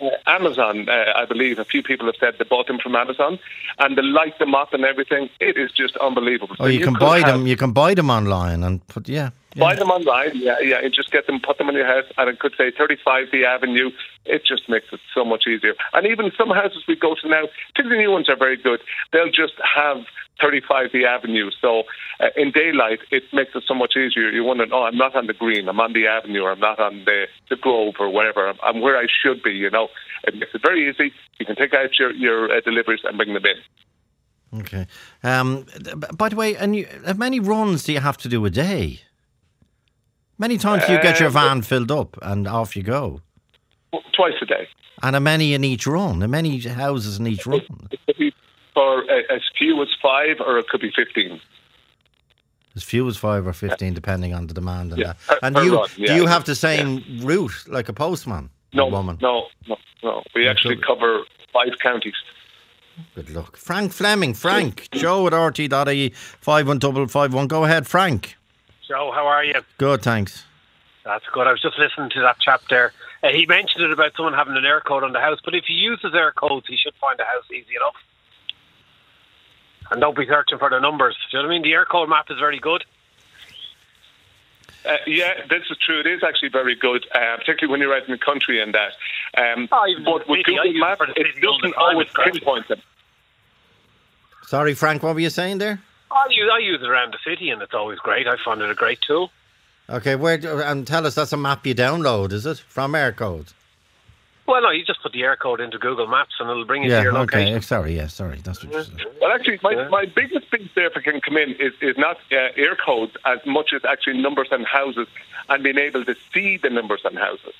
[0.01, 3.39] Uh, Amazon, uh, I believe a few people have said they bought them from Amazon,
[3.79, 5.31] and they light them up and everything.
[5.41, 6.57] It is just unbelievable.
[6.59, 7.47] Oh, So you can buy them.
[7.47, 9.31] You can buy them online and put yeah.
[9.57, 9.61] Yeah.
[9.61, 12.29] Buy them online, yeah, yeah, and just get them, put them in your house, and
[12.29, 13.90] it could say 35 the Avenue.
[14.27, 15.75] It just makes it so much easier.
[15.95, 18.81] And even some houses we go to now, particularly new ones are very good.
[19.12, 20.05] They'll just have
[20.40, 21.51] 35 the Avenue.
[21.61, 21.85] So
[22.21, 24.31] uh, in daylight, it makes it so much easier.
[24.31, 26.79] You're wondering, oh, I'm not on the green, I'm on the Avenue, or I'm not
[26.79, 28.49] on the, the Grove, or wherever.
[28.49, 29.88] I'm, I'm where I should be, you know.
[30.25, 31.12] It makes it very easy.
[31.38, 34.61] You can take out your, your uh, deliveries and bring them in.
[34.61, 34.87] Okay.
[35.23, 35.66] Um,
[36.14, 39.01] by the way, and you, how many runs do you have to do a day?
[40.38, 43.20] Many times do you get your Um, van filled up and off you go.
[44.12, 44.68] Twice a day.
[45.03, 46.20] And how many in each run?
[46.20, 47.61] How many houses in each run?
[47.90, 48.33] It could be
[48.75, 51.40] for as few as five, or it could be 15.
[52.75, 55.38] As few as five or fifteen, depending on the demand and Yeah, that.
[55.42, 58.51] And you run, do you have the same route like a postman?
[58.75, 59.16] No, woman.
[59.22, 60.22] no, no, no.
[60.35, 61.20] We actually so- cover
[61.55, 62.12] five counties.
[63.14, 64.35] Good luck, Frank Fleming.
[64.35, 67.46] Frank Joe at RT.ie five one double five one.
[67.46, 68.37] Go ahead, Frank.
[68.88, 69.55] Joe, how are you?
[69.79, 70.44] Good, thanks.
[71.05, 71.46] That's good.
[71.46, 72.92] I was just listening to that chap there.
[73.22, 75.75] Uh, he mentioned it about someone having an Eircode on the house, but if he
[75.75, 77.94] uses Eircodes, he should find the house easy enough.
[79.90, 81.16] And don't be searching for the numbers.
[81.31, 81.62] Do you know what I mean?
[81.62, 82.85] The Eircode map is very good.
[84.85, 86.01] Uh, yeah, this is true.
[86.01, 88.92] It is actually very good, uh, particularly when you're out in the country and that.
[89.37, 92.09] Um, Oh, but with city, Google use it Maps, it city all the doesn't always
[92.25, 92.83] pinpoint them.
[94.44, 95.03] Sorry, Frank.
[95.03, 95.81] What were you saying there?
[96.11, 98.27] I use, I use it around the city, and it's always great.
[98.27, 99.31] I find it a great tool.
[99.88, 103.53] Okay, where do- and tell us that's a map you download, is it from Eircode?
[104.47, 106.99] Well, no, you just put the Eircode into Google Maps, and it'll bring you Yeah.
[106.99, 107.38] to your Okay.
[107.40, 107.62] location.
[107.62, 107.97] Sorry.
[107.97, 108.07] Yeah.
[108.07, 108.38] Sorry.
[108.45, 109.05] That's what you said.
[109.21, 109.88] Well, actually, my, Yeah.
[109.88, 113.45] my biggest piece there, if I can come in, is, is not uh, Eircodes as
[113.45, 115.09] much as actually numbers on houses
[115.49, 117.55] and being able to see the numbers on houses,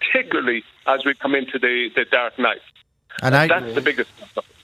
[0.00, 2.60] particularly as we come into the, the dark night.
[3.22, 4.10] And I, That's the biggest.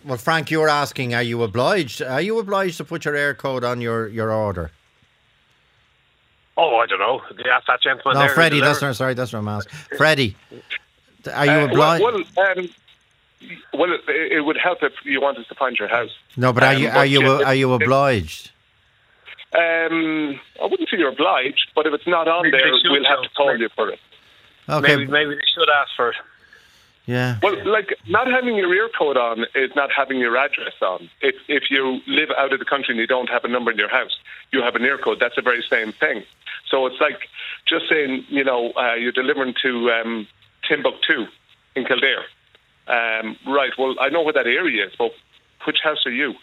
[0.08, 2.00] Well, Frank, you were asking, are you obliged?
[2.00, 4.70] Are you obliged to put your Eircode on your, your order?
[6.56, 7.20] Oh, I don't know.
[7.52, 8.28] Ask that gentleman No, there.
[8.28, 8.60] who Freddie.
[8.60, 8.86] That's delivered.
[8.86, 9.12] not sorry.
[9.12, 9.78] That's what I'm asking.
[9.98, 10.34] Freddie,
[11.30, 12.02] are you Uh, obliged?
[12.02, 12.68] Well, well, um,
[13.74, 16.16] well it, it would help if you wanted to find your house.
[16.38, 18.50] no, but are um, you are you yeah, are you obliged?
[19.52, 23.22] Um, I wouldn't say you're obliged, but if it's not on Maybe there, we'll have
[23.22, 24.00] to call you for it.
[24.70, 24.96] Okay.
[24.96, 26.16] Maybe, maybe they should ask for it.
[27.08, 27.38] Yeah.
[27.42, 31.08] Well, like not having your Eircode on is not having your address on.
[31.22, 33.78] If if you live out of the country and you don't have a number in
[33.78, 34.14] your house,
[34.52, 35.18] you have an Eircode.
[35.18, 36.24] That's the very same thing.
[36.70, 37.30] So it's like
[37.66, 40.28] just saying, you know, uh, you're delivering to um,
[40.68, 41.28] Timbuktu
[41.74, 42.26] in Kildare.
[42.86, 43.72] Um, right.
[43.78, 45.12] Well, I know where that area is, but
[45.64, 46.34] which house are you?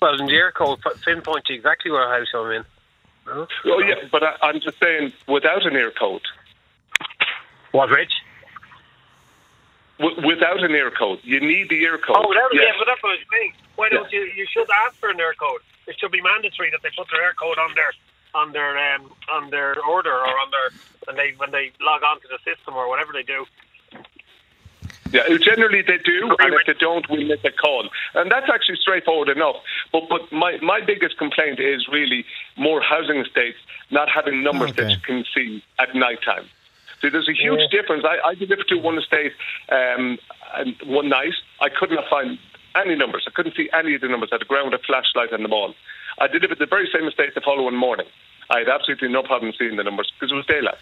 [0.00, 2.64] Well, in the Eircode, pinpoint to exactly where house I'm in.
[3.26, 6.22] Oh yeah, but I, I'm just saying without an Eircode.
[7.72, 8.12] What, Rich?
[9.98, 12.16] W- without an Eircode, you need the Eircode.
[12.16, 12.64] Oh, without, Yes.
[12.66, 13.52] yeah, but that's what I'm saying.
[13.76, 14.22] Why don't you?
[14.34, 15.60] You should ask for an Eircode.
[15.86, 17.92] It should be mandatory that they put their Eircode on their
[18.34, 20.70] on their um, on their order or on their
[21.04, 23.44] when they when they log on to the system or whatever they do.
[25.12, 27.88] Yeah, generally they do, and if they don't, we make a call.
[28.14, 29.56] And that's actually straightforward enough.
[29.92, 32.24] But but my, my biggest complaint is really
[32.56, 33.58] more housing estates
[33.90, 36.48] not having numbers that you can see at night time.
[37.00, 38.04] So there's a huge difference.
[38.04, 39.32] I, I delivered to one estate
[39.70, 40.18] um,
[40.54, 41.32] and one night.
[41.60, 42.38] I could not find
[42.74, 43.24] any numbers.
[43.26, 44.30] I couldn't see any of the numbers.
[44.32, 45.74] I had a ground with a flashlight on the wall.
[46.18, 48.06] I delivered the very same estate the following morning.
[48.50, 50.78] I had absolutely no problem seeing the numbers because it was daylight.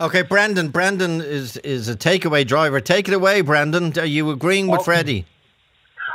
[0.00, 0.68] Okay, Brendan.
[0.68, 2.80] Brendan is is a takeaway driver.
[2.80, 3.98] Take it away, Brendan.
[3.98, 5.26] Are you agreeing with Freddie?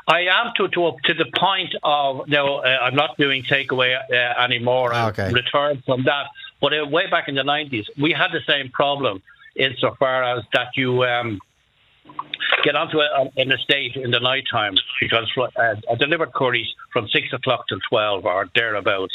[0.08, 4.42] I am to to to the point of no, uh, I'm not doing takeaway uh,
[4.42, 4.94] anymore.
[4.94, 5.32] I've Okay.
[5.32, 6.28] returned from that.
[6.64, 9.22] But uh, way back in the nineties, we had the same problem
[9.54, 11.42] insofar as that you um,
[12.64, 17.10] get onto a, an estate in the night time because uh, I delivered curries from
[17.10, 19.14] six o'clock till twelve or thereabouts,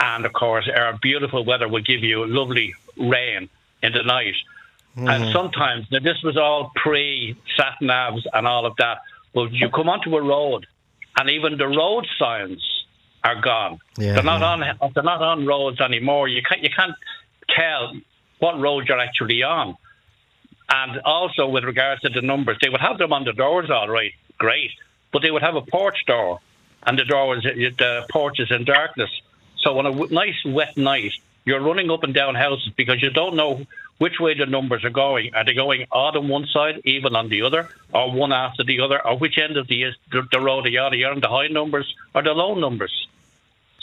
[0.00, 3.48] and of course our beautiful weather will give you lovely rain
[3.84, 4.34] in the night.
[4.96, 5.08] Mm-hmm.
[5.08, 8.98] And sometimes, now this was all pre sat navs and all of that,
[9.32, 10.66] but you come onto a road
[11.16, 12.81] and even the road signs
[13.24, 13.78] are gone.
[13.96, 14.74] Yeah, they're not yeah.
[14.80, 14.92] on.
[14.94, 16.28] They're not on roads anymore.
[16.28, 16.62] You can't.
[16.62, 16.94] You can't
[17.48, 17.92] tell
[18.38, 19.76] what road you're actually on.
[20.68, 23.88] And also with regards to the numbers, they would have them on the doors, all
[23.88, 24.70] right, great,
[25.12, 26.40] but they would have a porch door,
[26.84, 29.10] and the door was the porch is in darkness.
[29.58, 31.12] So on a nice wet night,
[31.44, 33.66] you're running up and down houses because you don't know
[33.98, 35.34] which way the numbers are going.
[35.34, 38.80] Are they going odd on one side, even on the other, or one after the
[38.80, 40.92] other, or which end of the the, the road are you on?
[40.92, 43.08] Are you on the high numbers or the low numbers?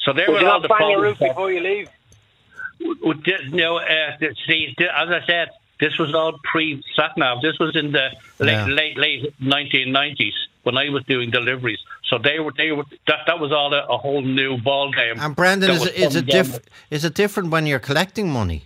[0.03, 1.17] So there were all the problems.
[1.17, 1.89] before you leave.
[2.79, 7.41] You know, uh, see, as I said, this was all pre SatNav.
[7.41, 8.09] This was in the
[8.39, 8.65] late yeah.
[8.65, 10.33] late late 1990s
[10.63, 11.79] when I was doing deliveries.
[12.09, 15.19] So they were they were that that was all a, a whole new ball game.
[15.19, 16.59] And Brandon, is, is it diff-
[16.89, 18.63] is it different when you're collecting money?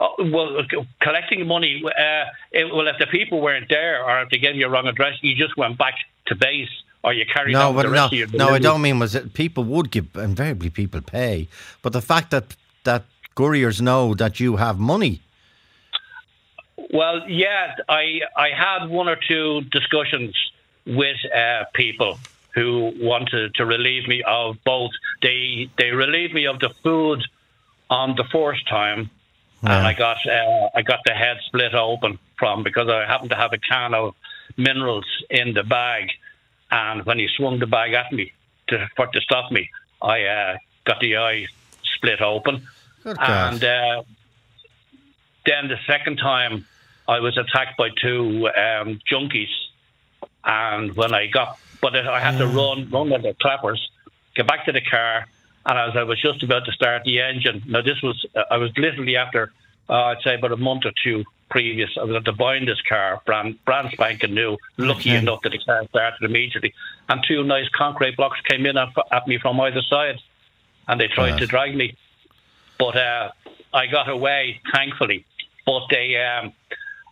[0.00, 0.62] Uh, well,
[1.00, 1.82] collecting money.
[1.84, 4.86] Uh, it, well, if the people weren't there or if they gave you a wrong
[4.86, 5.94] address, you just went back
[6.26, 6.70] to base
[7.02, 10.16] or you carried no, but no, No, I don't mean was it people would give
[10.16, 11.48] invariably people pay,
[11.82, 15.20] but the fact that that couriers know that you have money.
[16.92, 20.34] Well, yeah, I I had one or two discussions
[20.86, 22.18] with uh, people
[22.54, 24.90] who wanted to relieve me of both.
[25.22, 27.22] They they relieved me of the food
[27.90, 29.10] on the first time,
[29.62, 29.78] yeah.
[29.78, 33.36] and I got uh, I got the head split open from because I happened to
[33.36, 34.14] have a can of
[34.56, 36.10] minerals in the bag,
[36.70, 38.32] and when he swung the bag at me
[38.68, 39.70] to for to stop me,
[40.02, 41.46] I uh, got the eye
[41.82, 42.66] split open,
[43.02, 44.02] Good and uh,
[45.46, 46.66] then the second time
[47.08, 49.48] I was attacked by two um, junkies.
[50.44, 53.80] And when I got, but I had to run, run with the clappers,
[54.34, 55.26] get back to the car,
[55.66, 58.70] and as I was just about to start the engine, now this was, I was
[58.76, 59.52] literally after,
[59.88, 62.80] uh, I'd say about a month or two previous, I was at the buying this
[62.88, 65.18] car, brand, brand spanking new, lucky okay.
[65.18, 66.74] enough that the car started immediately,
[67.08, 70.18] and two nice concrete blocks came in at, at me from either side,
[70.88, 71.96] and they tried to drag me,
[72.78, 73.30] but uh,
[73.72, 75.24] I got away, thankfully,
[75.64, 76.52] but they, um,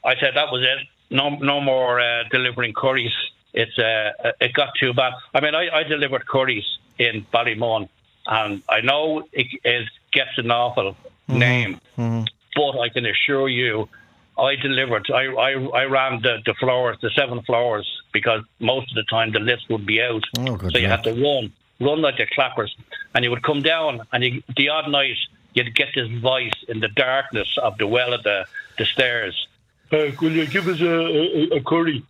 [0.05, 3.13] I said that was it no no more uh, delivering curries.
[3.53, 5.13] It's uh, it got too bad.
[5.35, 6.65] I mean, I, I delivered curries
[6.99, 7.89] in Ballymun,
[8.27, 11.39] and I know it, it gets an awful mm-hmm.
[11.39, 12.25] name, mm-hmm.
[12.57, 13.89] But I can assure you,
[14.37, 15.07] I delivered.
[15.13, 15.51] I I,
[15.83, 19.69] I ran the, the floors, the seven floors, because most of the time the lifts
[19.69, 22.75] would be out, oh, so you had to run, run like the clappers,
[23.15, 25.17] and you would come down, and you, the odd night
[25.55, 28.47] you'd get this voice in the darkness of the well of the,
[28.79, 29.47] the stairs
[29.93, 32.05] uh, will you give us a, a, a curry?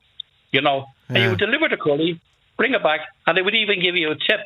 [0.52, 2.20] You know, and you would deliver the curry,
[2.56, 4.40] bring it back, and they would even give you a tip.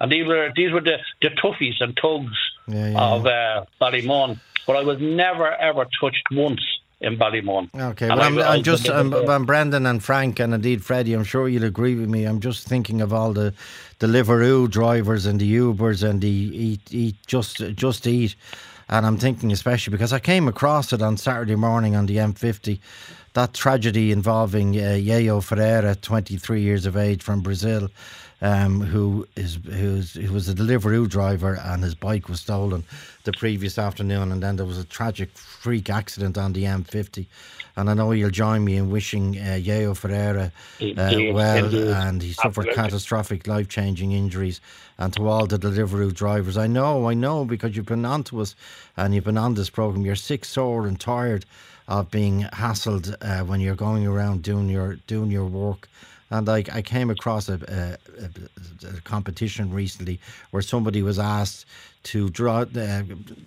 [0.00, 2.36] And these were these were the, the toughies and tugs
[2.66, 4.40] yeah, yeah, of uh, Ballymun.
[4.66, 6.62] But I was never ever touched once
[7.00, 7.68] in Ballymun.
[7.74, 11.14] Okay, well, I'm, I'm just I'm, I'm, Brendan and Frank and indeed Freddie.
[11.14, 12.24] I'm sure you'll agree with me.
[12.24, 13.54] I'm just thinking of all the
[13.98, 18.36] the Deliveroo drivers and the Ubers and the eat eat just just eat
[18.90, 22.80] and I'm thinking, especially because I came across it on Saturday morning on the M50,
[23.34, 27.88] that tragedy involving uh, Yayo Ferreira, 23 years of age from Brazil,
[28.42, 32.84] um, who is who's, who was a Deliveroo driver and his bike was stolen
[33.24, 37.26] the previous afternoon, and then there was a tragic freak accident on the M50.
[37.76, 42.32] And I know you'll join me in wishing uh, Yayo Ferreira uh, well, and he
[42.32, 42.74] suffered Absolutely.
[42.74, 44.60] catastrophic, life changing injuries.
[44.98, 48.40] And to all the Deliveroo drivers, I know, I know, because you've been on to
[48.40, 48.54] us
[48.96, 50.04] and you've been on this program.
[50.04, 51.44] You're sick, sore, and tired
[51.88, 55.88] of being hassled uh, when you're going around doing your doing your work.
[56.30, 60.20] And I, I came across a, a, a, competition recently
[60.52, 61.66] where somebody was asked
[62.04, 63.02] to draw, uh,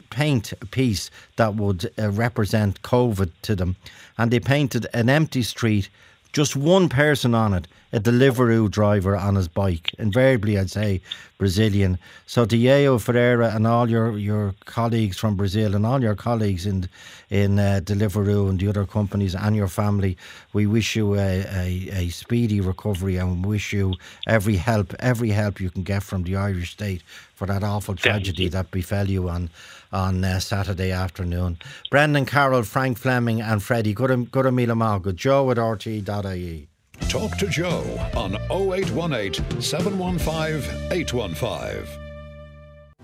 [0.10, 3.78] paint a piece that would uh, represent COVID to them,
[4.17, 5.89] and they painted an empty street,
[6.34, 9.93] just one person on it, a Deliveroo driver on his bike.
[10.00, 11.00] Invariably, I'd say
[11.38, 12.00] Brazilian.
[12.26, 16.89] So Yayo Ferreira and all your, your colleagues from Brazil and all your colleagues in
[17.30, 20.15] in uh, Deliveroo and the other companies and your family,
[20.54, 23.96] we wish you a, a, a speedy recovery and wish you
[24.28, 27.02] every help, every help you can get from the Irish state
[27.34, 29.50] for that awful tragedy that befell you on
[29.93, 31.58] on uh, Saturday afternoon.
[31.89, 33.93] Brendan Carroll, Frank Fleming, and Freddie.
[33.93, 35.17] Good, good a meal, good.
[35.17, 36.67] Joe at RTE.ie.
[37.10, 37.84] Talk to Joe
[38.15, 42.03] on 0818 715 815.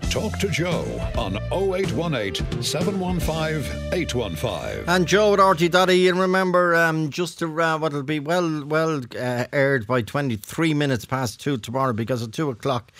[0.08, 0.84] Talk to Joe
[1.16, 4.84] on 0818 715 815.
[4.88, 6.08] And Joe at RTE.ie.
[6.08, 11.04] And remember, um, just around what will be well well uh, aired by 23 minutes
[11.04, 12.90] past 2 tomorrow because at 2 o'clock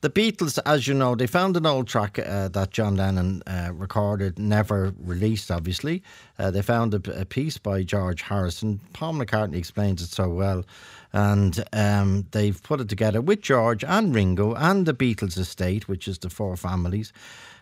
[0.00, 3.70] the Beatles, as you know, they found an old track uh, that John Lennon uh,
[3.72, 6.02] recorded, never released, obviously.
[6.38, 8.80] Uh, they found a, a, piece by George Harrison.
[8.92, 10.64] Paul McCartney explains it so well.
[11.12, 16.06] And um, they've put it together with George and Ringo and the Beatles estate, which
[16.06, 17.12] is the four families,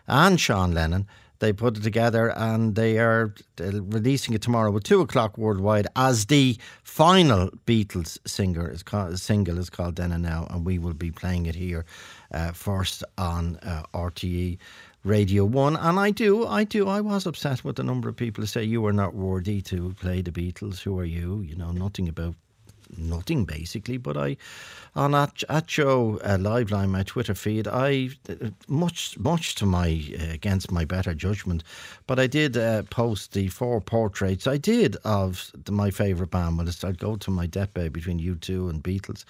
[0.07, 1.07] and Sean Lennon
[1.39, 6.25] they put it together and they are releasing it tomorrow at two o'clock worldwide as
[6.25, 10.93] the final Beatles singer is called, single is called Then and Now, and we will
[10.93, 11.85] be playing it here
[12.31, 14.57] uh, first on uh, RTE.
[15.03, 16.89] Radio One, and I do, I do.
[16.89, 19.93] I was upset with the number of people who say you are not worthy to
[20.01, 20.81] play the Beatles.
[20.81, 21.39] Who are you?
[21.47, 22.35] You know nothing about
[22.95, 23.97] nothing basically.
[23.97, 24.37] But I,
[24.95, 28.09] on at, at Joe uh, my Twitter feed, I
[28.67, 31.63] much much to my uh, against my better judgment,
[32.05, 36.57] but I did uh, post the four portraits I did of the, my favourite band.
[36.57, 39.25] Well, I'd go to my deathbed between U2 and Beatles,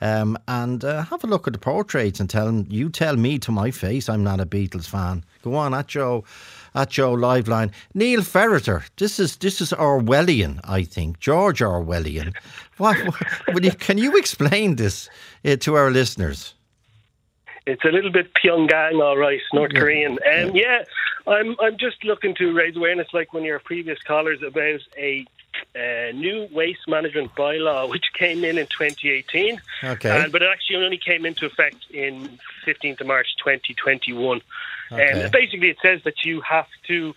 [0.00, 3.38] um, and uh, have a look at the portraits and tell them, you tell me
[3.40, 5.24] to my face I'm not a Beatles fan.
[5.42, 6.24] Go on at Joe
[6.74, 7.70] at Joe Liveline.
[7.94, 11.20] Neil Ferreter, this is this is Orwellian, I think.
[11.20, 12.34] George Orwellian.
[12.78, 12.96] What,
[13.52, 15.08] what you, can you explain this
[15.44, 16.54] uh, to our listeners?
[17.64, 19.80] It's a little bit Pyongyang, all right, North yeah.
[19.80, 20.12] Korean.
[20.12, 20.82] Um, yeah,
[21.28, 25.24] I'm I'm just looking to raise awareness, like one of your previous callers, about a
[25.76, 29.60] uh, new waste management bylaw which came in in 2018.
[29.84, 30.10] Okay.
[30.10, 34.40] Uh, but it actually only came into effect in 15th of March 2021.
[34.92, 35.22] Okay.
[35.22, 37.14] And basically, it says that you have to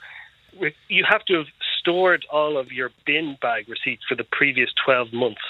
[0.87, 1.47] you have to have
[1.79, 5.41] stored all of your bin bag receipts for the previous 12 months.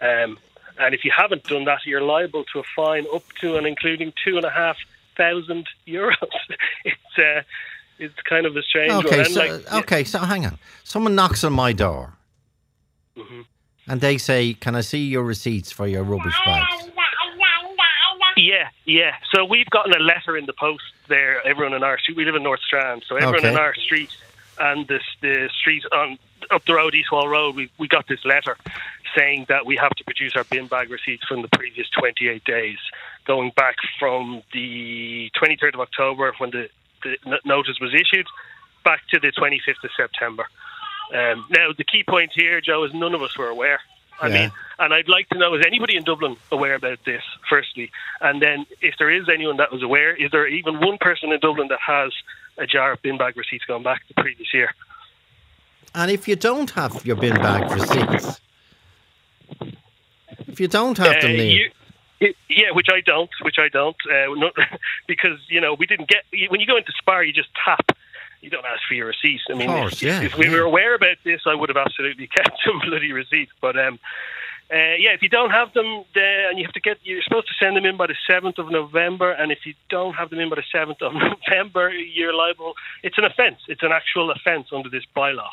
[0.00, 0.38] Um,
[0.78, 4.12] and if you haven't done that, you're liable to a fine up to and including
[4.24, 4.76] two and a half
[5.16, 6.14] thousand euros.
[6.84, 7.42] it's uh,
[7.98, 9.26] it's kind of a strange okay, one.
[9.26, 10.58] So, like, okay, so hang on.
[10.84, 12.14] Someone knocks on my door,
[13.16, 13.42] mm-hmm.
[13.86, 16.79] and they say, "Can I see your receipts for your rubbish bags?"
[18.40, 19.16] Yeah, yeah.
[19.34, 21.46] So we've gotten a letter in the post there.
[21.46, 23.50] Everyone in our street, we live in North Strand, so everyone okay.
[23.50, 24.10] in our street
[24.60, 26.18] and this the street on
[26.50, 28.56] up the road, East Wall Road, we we got this letter
[29.16, 32.78] saying that we have to produce our bin bag receipts from the previous 28 days,
[33.26, 36.68] going back from the 23rd of October when the,
[37.02, 38.26] the notice was issued,
[38.84, 40.46] back to the 25th of September.
[41.12, 43.80] Um, now, the key point here, Joe, is none of us were aware.
[44.20, 44.34] I yeah.
[44.34, 47.90] mean, and I'd like to know is anybody in Dublin aware about this, firstly?
[48.20, 51.40] And then, if there is anyone that was aware, is there even one person in
[51.40, 52.12] Dublin that has
[52.58, 54.74] a jar of bin bag receipts going back the previous year?
[55.94, 58.40] And if you don't have your bin bag receipts,
[60.46, 61.70] if you don't have uh, them, you,
[62.20, 64.52] it, yeah, which I don't, which I don't, uh, not,
[65.06, 67.96] because you know we didn't get when you go into Spar, you just tap
[68.40, 69.44] you don't ask for your receipts.
[69.50, 70.52] I mean, course, if, yeah, if, we yeah.
[70.52, 73.52] were aware about this, I would have absolutely kept some bloody receipts.
[73.60, 73.98] But um,
[74.72, 77.48] uh, yeah, if you don't have them, uh, and you have to get, you're supposed
[77.48, 79.32] to send them in by the seventh of November.
[79.32, 81.12] And if you don't have them in by the seventh of
[81.48, 82.74] November, you're liable.
[83.02, 83.58] It's an offence.
[83.68, 85.48] It's an actual offence under this bylaw.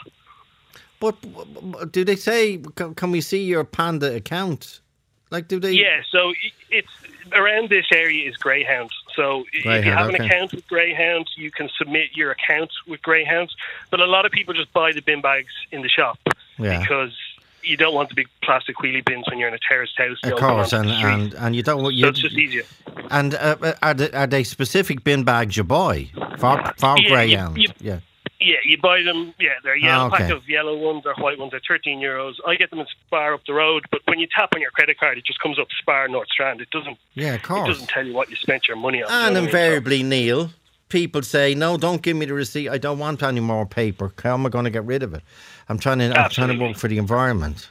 [0.99, 2.59] But do they say?
[2.75, 4.81] Can we see your Panda account?
[5.29, 5.73] Like, do they?
[5.73, 6.01] Yeah.
[6.09, 6.33] So
[6.71, 6.89] it's
[7.33, 8.91] around this area is Greyhound.
[9.18, 13.01] So Greyhound, if you have an account with Greyhound, you can submit your account with
[13.01, 13.49] Greyhound.
[13.89, 16.20] But a lot of people just buy the bin bags in the shop
[16.59, 16.80] yeah.
[16.80, 17.13] because
[17.63, 20.20] you don't want the big plastic wheelie bins when you're in a terraced house.
[20.24, 21.82] Of course, and, and and you don't.
[21.82, 22.63] Want you, so it's just easier.
[23.09, 27.57] And uh, are, they, are they specific bin bags you buy for for yeah, Greyhound?
[27.57, 27.99] You, you, yeah.
[28.39, 29.33] Yeah, you buy them.
[29.39, 30.17] Yeah, they're a yellow oh, okay.
[30.17, 31.51] pack of yellow ones or white ones.
[31.51, 32.35] They're thirteen euros.
[32.45, 34.99] I get them in Spar up the road, but when you tap on your credit
[34.99, 36.61] card, it just comes up Spar North Strand.
[36.61, 36.97] It doesn't.
[37.15, 37.67] Yeah, of course.
[37.67, 39.09] It doesn't tell you what you spent your money on.
[39.09, 40.51] And invariably, Neil,
[40.89, 42.69] people say, "No, don't give me the receipt.
[42.69, 44.13] I don't want any more paper.
[44.21, 45.23] How am I going to get rid of it?
[45.67, 46.19] I'm trying to.
[46.19, 47.69] I'm trying to work for the environment."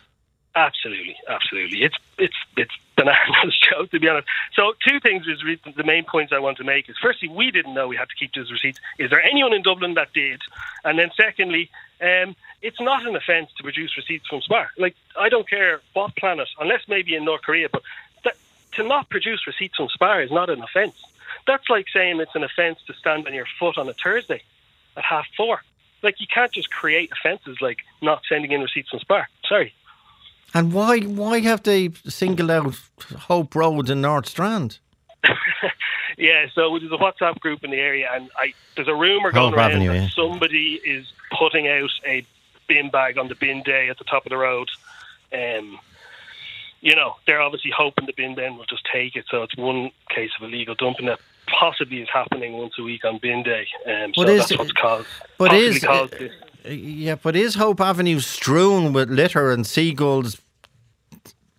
[0.57, 1.83] Absolutely, absolutely.
[1.83, 3.85] It's it's it's bananas, Joe.
[3.85, 4.27] To be honest.
[4.55, 5.43] So two things is
[5.77, 8.15] the main points I want to make is firstly we didn't know we had to
[8.15, 8.81] keep those receipts.
[8.99, 10.41] Is there anyone in Dublin that did?
[10.83, 14.71] And then secondly, um, it's not an offence to produce receipts from Spar.
[14.79, 17.83] Like I don't care what planet, unless maybe in North Korea, but
[18.25, 18.37] that,
[18.73, 20.97] to not produce receipts from Spar is not an offence.
[21.47, 24.43] That's like saying it's an offence to stand on your foot on a Thursday
[24.97, 25.61] at half four.
[26.03, 29.29] Like you can't just create offences like not sending in receipts from Spar.
[29.47, 29.75] Sorry.
[30.55, 32.75] And why why have they singled out
[33.19, 34.79] Hope Road in North Strand?
[36.19, 39.51] yeah, so there's a WhatsApp group in the area, and I, there's a rumor going
[39.51, 40.09] Hope around Avenue, that yeah.
[40.15, 42.25] somebody is putting out a
[42.69, 44.69] bin bag on the bin day at the top of the road.
[45.33, 45.79] Um,
[46.81, 49.25] you know, they're obviously hoping the bin then will just take it.
[49.31, 53.19] So it's one case of illegal dumping that possibly is happening once a week on
[53.19, 53.67] bin day.
[53.87, 55.09] Um, so is, that's what's caused.
[55.39, 56.29] But is caused uh,
[56.69, 60.41] yeah, but is Hope Avenue strewn with litter and seagulls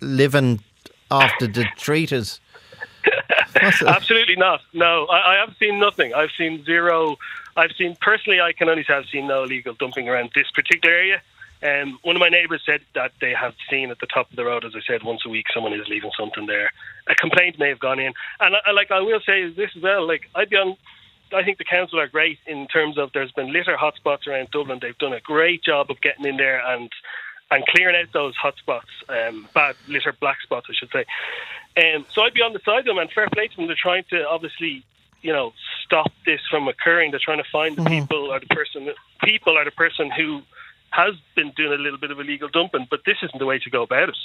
[0.02, 0.60] living
[1.10, 2.40] off the detritus?
[3.56, 4.62] Absolutely not.
[4.74, 6.14] No, I, I have seen nothing.
[6.14, 7.18] I've seen zero.
[7.56, 8.40] I've seen personally.
[8.42, 11.22] I can only say I've seen no illegal dumping around this particular area.
[11.64, 14.46] Um, one of my neighbours said that they have seen at the top of the
[14.46, 16.72] road, as I said, once a week someone is leaving something there.
[17.08, 20.08] A complaint may have gone in, and I, like I will say this as well.
[20.08, 20.78] Like I'd be on.
[21.34, 24.80] I think the council are great in terms of there's been litter hotspots around Dublin.
[24.82, 26.92] They've done a great job of getting in there and
[27.50, 31.06] and clearing out those hotspots, um, bad litter black spots, I should say.
[31.78, 33.68] Um, so I'd be on the side of them, and fair play to them.
[33.68, 34.84] They're trying to obviously,
[35.22, 35.54] you know,
[35.86, 37.12] stop this from occurring.
[37.12, 38.02] They're trying to find the mm-hmm.
[38.02, 38.90] people or the person.
[39.24, 40.42] People are the person who
[40.92, 43.70] has been doing a little bit of illegal dumping, but this isn't the way to
[43.70, 44.18] go about it.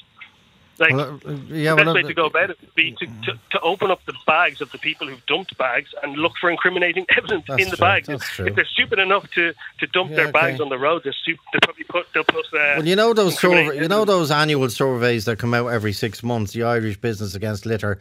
[0.79, 3.07] Like, well, uh, yeah, the best well, way to go about it would be to,
[3.07, 6.51] to, to, open up the bags of the people who've dumped bags and look for
[6.51, 8.09] incriminating evidence in the true, bags.
[8.09, 10.33] If they're stupid enough to, to dump yeah, their okay.
[10.33, 12.47] bags on the road, they're stupid, they'll probably put they'll put.
[12.47, 15.93] Uh, well, you know those survey, you know those annual surveys that come out every
[15.93, 16.53] six months.
[16.53, 17.99] The Irish Business Against Litter.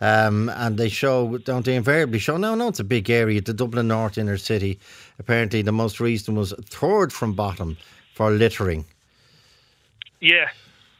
[0.00, 2.36] Um, and they show, don't they invariably show?
[2.36, 3.40] No, no, it's a big area.
[3.40, 4.78] The Dublin North inner city.
[5.18, 7.76] Apparently, the most recent was third from bottom
[8.12, 8.84] for littering.
[10.20, 10.48] Yeah,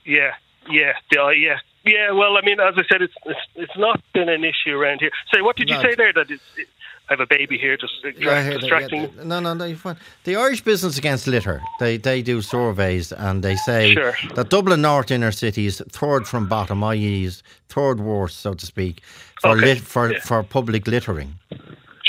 [0.04, 0.34] yeah,
[0.70, 2.10] yeah, yeah, yeah.
[2.12, 5.10] Well, I mean, as I said, it's it's, it's not been an issue around here.
[5.32, 6.12] So, what did you say there?
[6.12, 6.68] That it's, it,
[7.08, 9.02] I have a baby here, just yeah, distracting.
[9.02, 9.98] Yeah, no, no, no, you're fine.
[10.24, 14.14] The Irish Business Against Litter, they they do surveys and they say sure.
[14.36, 17.30] that Dublin North inner city is third from bottom, i.e.,
[17.68, 19.02] third worst, so to speak,
[19.40, 19.66] for okay.
[19.66, 20.20] lit, for yeah.
[20.20, 21.34] for public littering.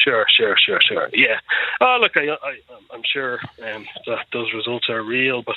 [0.06, 1.10] Sure, sure, sure, sure.
[1.14, 1.40] Yeah.
[1.82, 2.60] Oh, look, I, I,
[2.94, 5.56] I'm sure um, that those results are real, but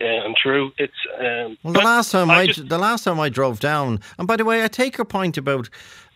[0.00, 0.72] uh, and true.
[0.78, 4.00] It's um, well, the last time I, I just, the last time I drove down,
[4.18, 5.68] and by the way, I take your point about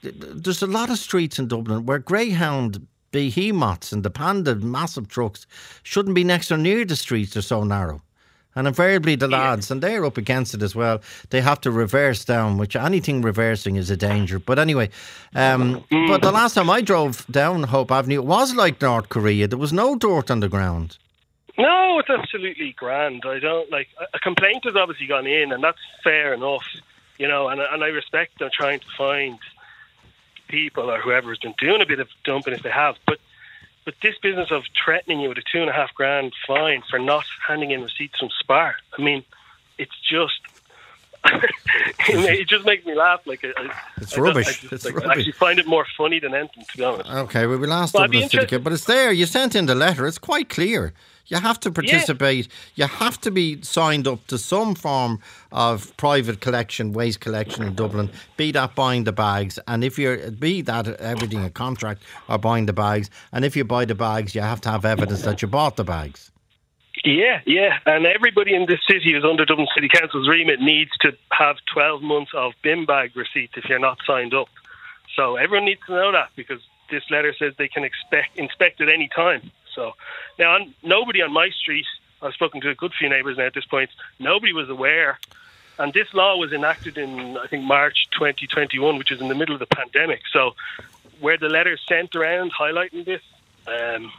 [0.02, 5.46] there's a lot of streets in Dublin where greyhound behemoths and the panda massive trucks
[5.82, 7.34] shouldn't be next or near the streets.
[7.34, 8.00] They're so narrow.
[8.56, 11.00] And invariably, the lads, and they're up against it as well,
[11.30, 14.38] they have to reverse down, which anything reversing is a danger.
[14.38, 14.90] But anyway,
[15.34, 16.08] um, mm.
[16.08, 19.48] but the last time I drove down Hope Avenue, it was like North Korea.
[19.48, 20.98] There was no dirt on the ground.
[21.58, 23.22] No, it's absolutely grand.
[23.26, 26.64] I don't like a complaint has obviously gone in, and that's fair enough,
[27.18, 27.48] you know.
[27.48, 29.38] And and I respect them trying to find
[30.48, 33.18] people or whoever's been doing a bit of dumping if they have, but
[33.84, 36.98] but this business of threatening you with a two and a half grand fine for
[36.98, 39.24] not handing in receipts from Spar, I mean,
[39.78, 40.40] it's just.
[42.08, 43.26] it just makes me laugh.
[43.26, 44.46] Like I, it's I rubbish.
[44.46, 45.08] I just, it's like, rubbish.
[45.08, 47.10] I actually find it more funny than anything, to be honest.
[47.10, 48.28] Okay, well, we last well, Dublin
[48.62, 49.10] but it's there.
[49.10, 50.06] You sent in the letter.
[50.06, 50.92] It's quite clear.
[51.26, 52.48] You have to participate.
[52.74, 52.86] Yeah.
[52.86, 55.20] You have to be signed up to some form
[55.52, 58.10] of private collection, waste collection in Dublin.
[58.36, 62.66] Be that buying the bags, and if you're be that everything a contract or buying
[62.66, 65.48] the bags, and if you buy the bags, you have to have evidence that you
[65.48, 66.30] bought the bags.
[67.04, 71.12] Yeah, yeah, and everybody in this city who's under Dublin City Council's remit needs to
[71.32, 74.48] have 12 months of bin bag receipts if you're not signed up.
[75.16, 76.60] So everyone needs to know that because
[76.90, 79.50] this letter says they can expect inspect at any time.
[79.74, 79.94] So
[80.38, 81.86] now, nobody on my street,
[82.22, 85.18] I've spoken to a good few neighbours now at this point, nobody was aware.
[85.78, 89.54] And this law was enacted in, I think, March 2021, which is in the middle
[89.54, 90.22] of the pandemic.
[90.32, 90.54] So,
[91.20, 93.22] where the letters sent around highlighting this,
[93.66, 94.12] um,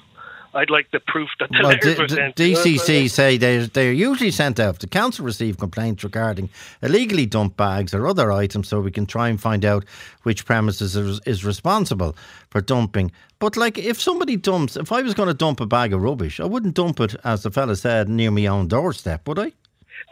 [0.56, 2.36] I'd like the proof that the well, letters D- were sent.
[2.36, 4.80] DCC say they're, they're usually sent out.
[4.80, 6.50] The council receive complaints regarding
[6.82, 9.84] illegally dumped bags or other items, so we can try and find out
[10.24, 12.16] which premises is, is responsible
[12.50, 13.12] for dumping.
[13.40, 16.40] But like, if somebody dumps, if I was going to dump a bag of rubbish,
[16.40, 19.52] I wouldn't dump it, as the fella said, near my own doorstep, would I?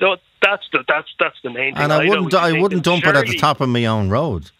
[0.01, 1.83] No, that's the that's that's the main thing.
[1.83, 4.51] And I, wouldn't I, I wouldn't dump it at the top of my own road.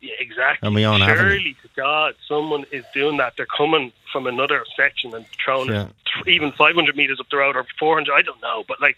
[0.00, 0.66] Yeah, exactly.
[0.66, 1.54] On my own Surely avenue.
[1.62, 3.32] to God, someone is doing that.
[3.36, 5.88] They're coming from another section and throwing yeah.
[6.26, 8.10] even 500 meters up the road or 400.
[8.14, 8.96] I don't know, but like,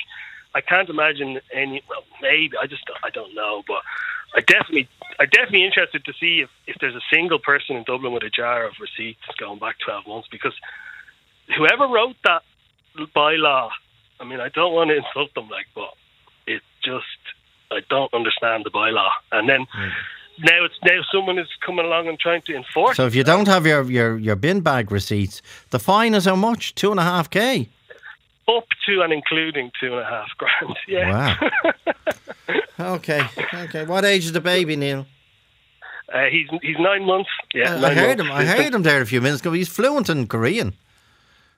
[0.54, 1.82] I can't imagine any.
[1.88, 3.82] Well, maybe I just I don't know, but
[4.36, 4.88] I definitely
[5.18, 8.30] I definitely interested to see if if there's a single person in Dublin with a
[8.30, 10.54] jar of receipts going back 12 months because
[11.56, 12.42] whoever wrote that
[12.96, 13.70] bylaw,
[14.20, 15.94] I mean, I don't want to insult them, like, but
[16.46, 17.22] it just
[17.72, 19.66] I don't understand the bylaw, and then.
[19.66, 19.92] Mm
[20.40, 22.96] now it's now someone is coming along and trying to enforce.
[22.96, 26.36] So if you don't have your, your, your bin bag receipts, the fine is how
[26.36, 26.74] much?
[26.74, 27.68] Two and a half k.
[28.48, 30.76] Up to and including two and a half grand.
[30.88, 31.36] Yeah.
[32.78, 32.94] Wow.
[32.96, 33.22] okay.
[33.54, 33.84] Okay.
[33.84, 35.06] What age is the baby, Neil?
[36.12, 37.28] Uh, he's he's nine months.
[37.52, 38.32] Yeah, uh, I heard months.
[38.32, 38.32] him.
[38.32, 39.52] I heard him there a few minutes ago.
[39.52, 40.74] He's fluent in Korean.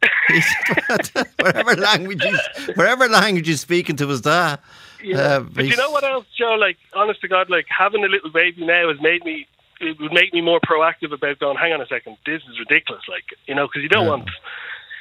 [1.41, 4.59] whatever language he's, whatever language he's speaking to his dad.
[5.03, 5.19] Yeah.
[5.19, 6.57] Uh, but you know what else, Joe?
[6.59, 9.47] Like, honest to God, like having a little baby now has made me.
[9.81, 11.57] It would make me more proactive about going.
[11.57, 13.03] Hang on a second, this is ridiculous.
[13.09, 14.11] Like, you know, because you don't yeah.
[14.11, 14.31] want.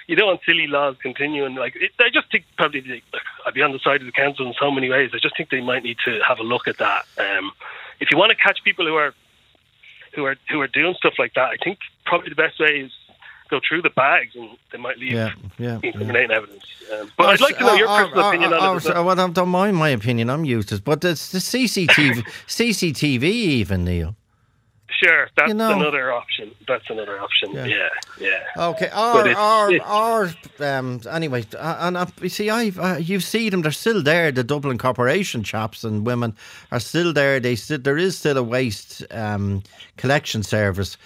[0.07, 1.53] You don't want silly laws continuing.
[1.53, 3.03] Like, it, I just think probably like,
[3.45, 5.11] I'd be on the side of the council in so many ways.
[5.13, 7.05] I just think they might need to have a look at that.
[7.19, 7.51] Um,
[7.99, 9.13] if you want to catch people who are
[10.13, 11.49] who are who are doing stuff like that.
[11.49, 12.91] I think probably the best way is
[13.49, 16.37] go through the bags and they might leave yeah, yeah, incriminating yeah.
[16.37, 16.63] evidence.
[16.93, 18.85] Um, but I'd like to know your uh, personal uh, opinion uh, on it.
[18.85, 19.05] Well.
[19.05, 20.29] well, don't mind my opinion.
[20.29, 24.15] I'm useless, but it's the CCTV, CCTV even Neil.
[25.01, 26.51] Sure, that's you know, another option.
[26.67, 27.53] That's another option.
[27.53, 27.89] Yeah, yeah.
[28.19, 28.39] yeah.
[28.57, 29.85] Okay, or it's, or it's,
[30.59, 30.99] or um.
[31.09, 33.61] Anyway, and uh, you see, I uh, you see them.
[33.61, 34.31] They're still there.
[34.31, 36.35] The Dublin Corporation chaps and women
[36.71, 37.39] are still there.
[37.39, 39.63] They still there is still a waste um
[39.95, 40.97] collection service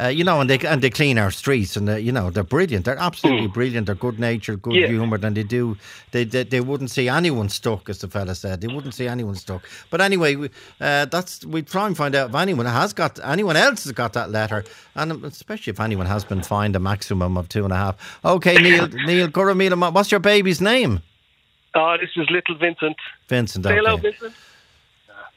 [0.00, 2.42] uh, you know, and they and they clean our streets, and uh, you know they're
[2.42, 2.84] brilliant.
[2.84, 3.54] They're absolutely mm.
[3.54, 3.86] brilliant.
[3.86, 4.86] They're good natured, good yeah.
[4.86, 5.76] humoured, and they do
[6.12, 8.60] they, they they wouldn't see anyone stuck, as the fella said.
[8.60, 9.68] They wouldn't see anyone stuck.
[9.90, 13.56] But anyway, we, uh, that's we try and find out if anyone has got anyone
[13.56, 14.64] else has got that letter,
[14.94, 18.20] and especially if anyone has been fined a maximum of two and a half.
[18.24, 21.00] Okay, Neil Neil Guramila, what's your baby's name?
[21.74, 22.96] Oh, this is little Vincent.
[23.28, 23.64] Vincent.
[23.64, 23.78] Say okay.
[23.78, 24.34] hello, Vincent.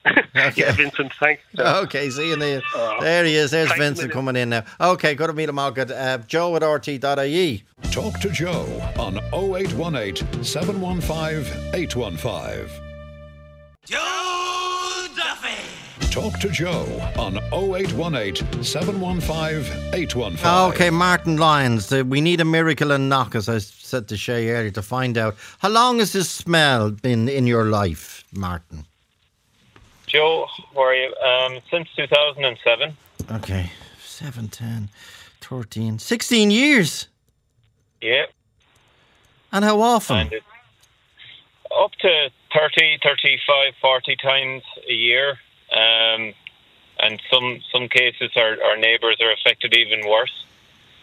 [0.35, 0.61] Okay.
[0.61, 1.41] yeah, Vincent, thanks.
[1.59, 2.61] Okay, see you there.
[2.75, 3.51] Oh, there he is.
[3.51, 4.63] There's Vincent coming in now.
[4.79, 5.91] Okay, go to meet him all good.
[5.91, 7.63] Uh, Joe at RTE.ie.
[7.91, 8.65] Talk to Joe
[8.99, 12.69] on 0818 715 815.
[13.85, 16.11] Joe Duffy.
[16.11, 16.85] Talk to Joe
[17.17, 20.73] on 0818 715 815.
[20.73, 21.91] Okay, Martin Lyons.
[21.91, 25.17] Uh, we need a miracle and Knock, as I said to Shay earlier, to find
[25.17, 28.85] out how long has this smell been in your life, Martin?
[30.15, 31.13] Joe, how are you?
[31.17, 32.95] Um, since 2007.
[33.31, 33.69] Okay.
[33.99, 34.89] 7, 10,
[35.41, 37.09] 13, 16 years.
[37.99, 38.27] Yeah.
[39.51, 40.15] And how often?
[40.15, 40.33] And
[41.77, 45.31] up to 30, 35, 40 times a year.
[45.73, 46.33] Um,
[46.99, 50.45] and some some cases our, our neighbours are affected even worse.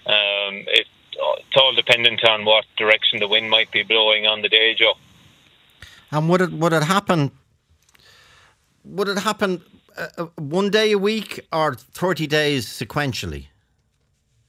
[0.07, 4.49] Um, it, it's all dependent on what direction the wind might be blowing on the
[4.49, 4.95] day, Joe.
[6.11, 7.31] And would it would it happen
[8.85, 9.63] would it happen
[9.97, 13.47] uh, uh, one day a week or 30 days sequentially?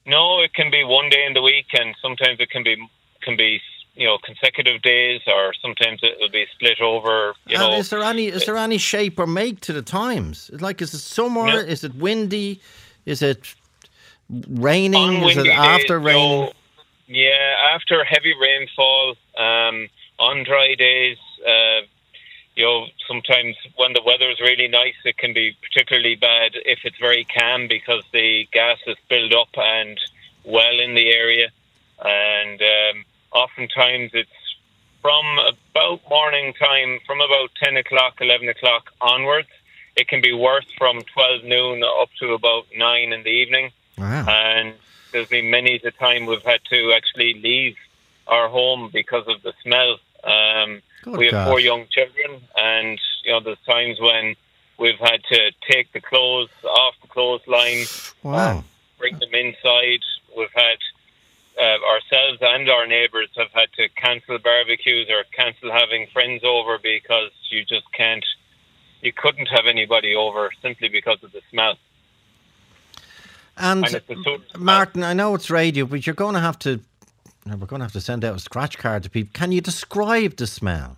[0.06, 2.76] No, it can be one day in the week, and sometimes it can be
[3.22, 3.62] can be
[3.96, 7.34] you know consecutive days, or sometimes it will be split over.
[7.48, 10.52] You and know, is there any is there any shape or make to the times?
[10.60, 11.46] Like, is it summer?
[11.46, 11.58] No.
[11.58, 12.60] Is it windy?
[13.06, 13.56] Is it
[14.30, 15.24] raining?
[15.24, 16.52] Is it after days, rain?
[17.08, 19.88] yeah, after heavy rainfall, um,
[20.20, 21.18] on dry days,
[21.48, 21.82] uh,
[22.56, 26.80] you know, sometimes when the weather is really nice, it can be particularly bad if
[26.84, 30.00] it's very calm because the gas is built up and
[30.44, 31.50] well in the area.
[32.04, 34.30] And um, oftentimes it's
[35.02, 35.26] from
[35.72, 39.50] about morning time, from about 10 o'clock, 11 o'clock onwards.
[39.96, 43.72] It can be worse from 12 noon up to about 9 in the evening.
[43.98, 44.26] Wow.
[44.28, 44.74] And
[45.12, 47.76] there's been many a time we've had to actually leave
[48.28, 49.98] our home because of the smell.
[50.24, 51.48] Um, Good we have God.
[51.50, 54.36] four young children, and you know there's times when
[54.80, 57.86] we've had to take the clothes off the clothesline,
[58.24, 58.64] wow.
[58.98, 60.00] bring them inside.
[60.36, 60.78] We've had
[61.60, 66.80] uh, ourselves and our neighbours have had to cancel barbecues or cancel having friends over
[66.82, 68.26] because you just can't,
[69.02, 71.76] you couldn't have anybody over simply because of the smell.
[73.56, 74.26] And, and
[74.58, 76.80] Martin, I know it's radio, but you're going to have to
[77.46, 79.32] now we're going to have to send out a scratch card to people.
[79.34, 80.98] Can you describe the smell?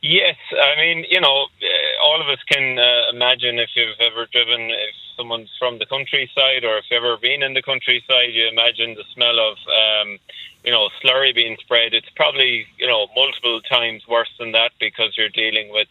[0.00, 4.26] Yes, I mean, you know, uh, all of us can uh, imagine if you've ever
[4.26, 8.48] driven, if someone's from the countryside or if you've ever been in the countryside, you
[8.48, 10.18] imagine the smell of, um,
[10.64, 11.94] you know, slurry being spread.
[11.94, 15.88] It's probably, you know, multiple times worse than that because you're dealing with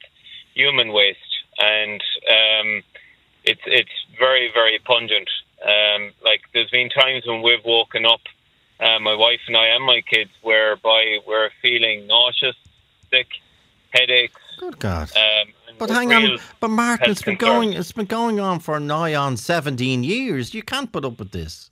[0.55, 1.20] human waste.
[1.59, 2.84] And um,
[3.45, 5.30] it's, it's very, very pungent.
[5.64, 8.22] Um, like, there's been times when we've woken up
[8.82, 12.55] uh, my wife and I and my kids, whereby we're feeling nauseous,
[13.09, 13.27] sick,
[13.91, 14.41] headaches.
[14.59, 15.11] Good God!
[15.15, 17.73] Um, but hang on, but Martin, it's been going.
[17.73, 20.53] It's been going on for nigh on seventeen years.
[20.53, 21.69] You can't put up with this.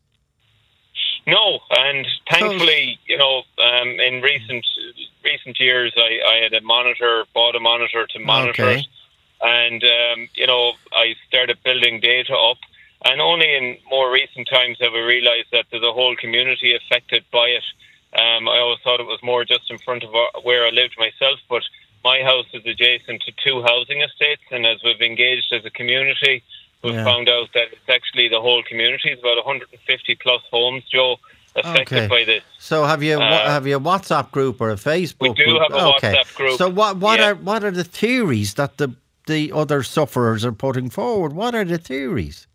[1.27, 4.65] No, and thankfully, you know, um, in recent
[5.23, 8.79] recent years, I, I had a monitor, bought a monitor to monitor okay.
[8.79, 8.87] it,
[9.41, 12.57] and um, you know, I started building data up
[13.05, 17.23] and only in more recent times have we realised that there's a whole community affected
[17.31, 17.63] by it.
[18.13, 20.11] Um, I always thought it was more just in front of
[20.43, 21.63] where I lived myself, but
[22.03, 26.43] my house is adjacent to two housing estates, and as we've engaged as a community,
[26.83, 27.03] we've yeah.
[27.03, 29.09] found out that it's actually the whole community.
[29.09, 31.17] It's about 150 plus homes, Joe,
[31.55, 32.07] affected okay.
[32.07, 32.43] by this.
[32.57, 35.21] So have you uh, have you a WhatsApp group or a Facebook?
[35.21, 35.61] We do group?
[35.61, 36.13] have a okay.
[36.15, 36.57] WhatsApp group.
[36.57, 37.29] So what what yeah.
[37.29, 38.93] are what are the theories that the
[39.27, 41.33] the other sufferers are putting forward?
[41.33, 42.47] What are the theories?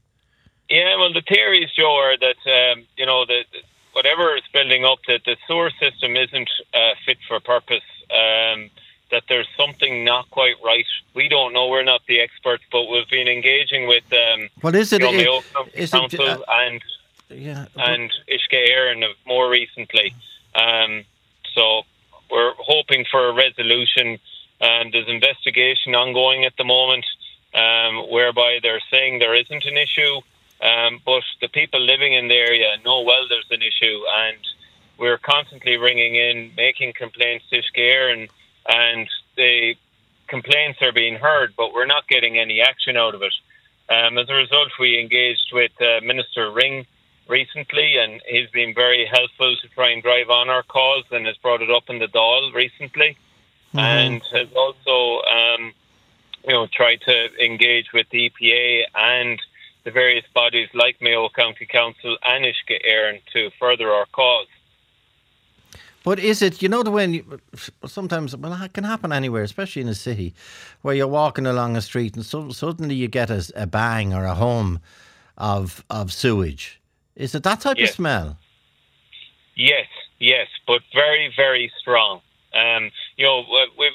[0.68, 3.44] Yeah, well, the theories, Joe, are that um, you know that
[3.92, 7.82] whatever is building up, that the sewer system isn't uh, fit for purpose.
[8.10, 8.70] Um,
[9.10, 10.86] that there's something not quite right.
[11.14, 11.68] We don't know.
[11.68, 15.02] We're not the experts, but we've been engaging with um, what is it?
[15.02, 15.42] You know,
[15.72, 16.82] it is Council it, uh, and
[17.28, 20.14] yeah, and Uisce Éireann more recently.
[20.54, 21.04] Um,
[21.54, 21.82] so
[22.30, 24.18] we're hoping for a resolution.
[24.60, 27.04] Um, there's investigation ongoing at the moment,
[27.54, 30.20] um, whereby they're saying there isn't an issue,
[30.62, 34.38] um, but the people living in the area know well there's an issue, and
[34.98, 38.28] we're constantly ringing in, making complaints to Uisce Éireann
[38.68, 39.74] and the
[40.26, 43.34] complaints are being heard, but we're not getting any action out of it.
[43.88, 46.86] Um, as a result, we engaged with uh, Minister Ring
[47.28, 51.36] recently, and he's been very helpful to try and drive on our cause and has
[51.38, 53.16] brought it up in the Dáil recently,
[53.74, 53.78] mm-hmm.
[53.78, 55.72] and has also, um,
[56.46, 59.40] you know, tried to engage with the EPA and
[59.84, 64.46] the various bodies like Mayo County Council and Uisce Éireann to further our cause.
[66.04, 67.40] But is it, you know, the way you,
[67.86, 70.34] sometimes, well, it can happen anywhere, especially in a city,
[70.82, 74.24] where you're walking along a street and so, suddenly you get a, a, bang or
[74.24, 74.80] a hum
[75.38, 76.80] of of sewage.
[77.16, 77.90] Is it that type yes.
[77.90, 78.38] of smell?
[79.56, 79.86] Yes,
[80.18, 82.20] yes, but very, very strong.
[82.54, 83.44] Um, you know,
[83.78, 83.92] we've,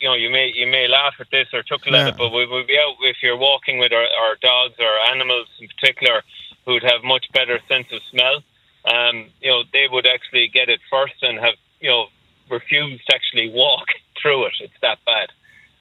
[0.00, 2.02] you know, you may you may laugh at this or chuckle yeah.
[2.02, 5.12] at it, but we would be out if you're walking with our, our dogs or
[5.12, 6.22] animals in particular
[6.64, 8.42] who'd have much better sense of smell
[8.86, 12.06] um, you know, they would actually get it first and have, you know,
[12.50, 13.86] refused to actually walk
[14.22, 14.52] through it.
[14.60, 15.30] It's that bad.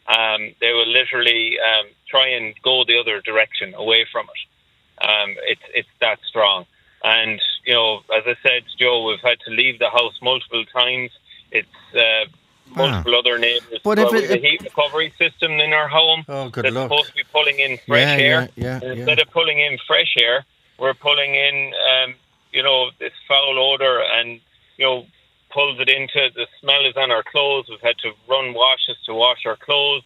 [0.07, 5.05] Um, they will literally um, try and go the other direction away from it.
[5.05, 6.66] Um, it's it's that strong.
[7.03, 11.11] And you know, as I said, Joe, we've had to leave the house multiple times.
[11.51, 12.26] It's uh,
[12.68, 13.20] multiple ah.
[13.20, 13.80] other neighbours.
[13.84, 16.89] But well, if it, a heat recovery system in our home oh, good that's luck.
[16.89, 18.49] supposed to be pulling in fresh yeah, air.
[18.55, 20.45] Yeah, yeah, instead of pulling in fresh air,
[20.78, 22.16] we're pulling in um,
[22.55, 24.39] you know, this foul odor and,
[24.78, 25.05] you know,
[25.51, 27.68] pulls it into the smell is on our clothes.
[27.70, 30.03] We've had to run washes to wash our clothes,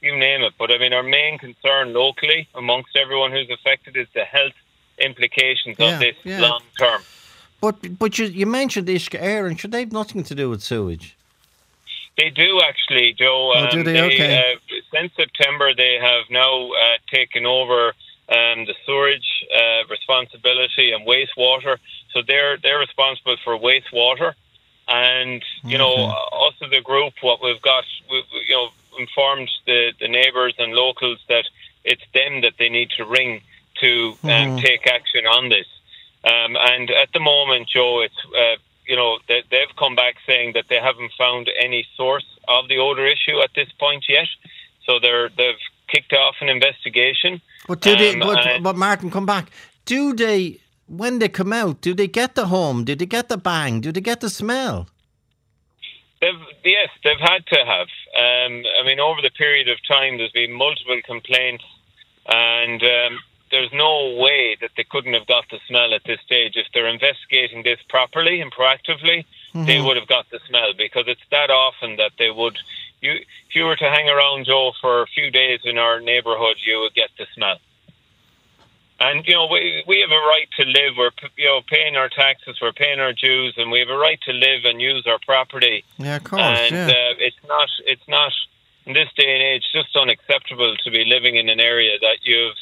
[0.00, 0.54] you name it.
[0.58, 4.54] But I mean, our main concern locally amongst everyone who's affected is the health
[4.98, 7.02] implications of this long term.
[7.60, 9.58] But but you, you mentioned Uisce Éireann.
[9.58, 11.16] Should they have nothing to do with sewage?
[12.20, 13.52] They do actually, Joe.
[13.54, 13.92] Oh, do um, they?
[13.92, 14.38] they okay.
[14.38, 17.94] Uh, since September, they have now uh, taken over
[18.28, 21.78] um, the sewerage uh, responsibility and wastewater.
[22.12, 24.34] So they're they're responsible for wastewater,
[24.88, 25.94] and you know
[26.48, 28.68] us as a group, what we've got, we, you know,
[28.98, 31.44] informed the the neighbours and locals that
[31.84, 33.40] it's them that they need to ring
[33.80, 35.66] to um, take action on this.
[36.22, 38.56] Um, and at the moment, Joe, it's uh,
[38.90, 42.78] you know they, they've come back saying that they haven't found any source of the
[42.86, 44.28] odor issue at this point yet.
[44.84, 45.62] So they're they've
[45.92, 47.40] kicked off an investigation.
[47.68, 48.12] But do they?
[48.14, 49.50] Um, but, but Martin, come back.
[49.84, 50.58] Do they?
[51.02, 52.84] When they come out, do they get the hum?
[52.84, 53.80] Do they get the bang?
[53.80, 54.88] Do they get the smell?
[56.20, 57.88] They've, yes, they've had to have.
[58.24, 61.64] Um, I mean, over the period of time, there's been multiple complaints,
[62.26, 63.12] and um,
[63.50, 66.56] there's no way that they couldn't have got the smell at this stage.
[66.56, 69.24] If they're investigating this properly and proactively,
[69.54, 69.64] mm-hmm.
[69.66, 72.58] they would have got the smell because it's that often that they would
[73.00, 76.56] you if you were to hang around Joe for a few days in our neighbourhood,
[76.64, 77.58] you would get the smell.
[79.00, 80.94] And you know we we have a right to live.
[80.96, 84.20] We're you know paying our taxes, we're paying our dues, and we have a right
[84.22, 85.84] to live and use our property.
[85.98, 86.42] Yeah, of course.
[86.42, 86.86] And yeah.
[86.86, 88.32] uh, it's not it's not
[88.86, 92.56] in this day and age just unacceptable to be living in an area that you've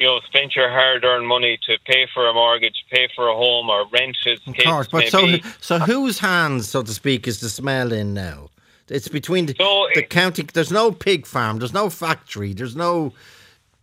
[0.00, 3.68] you know spent your hard-earned money to pay for a mortgage, pay for a home,
[3.68, 4.16] or rent.
[4.26, 8.48] Of course, but so so whose hands, so to speak, is the smell in now?
[8.88, 10.42] It's between the, so the county.
[10.42, 11.58] There's no pig farm.
[11.58, 12.54] There's no factory.
[12.54, 13.12] There's no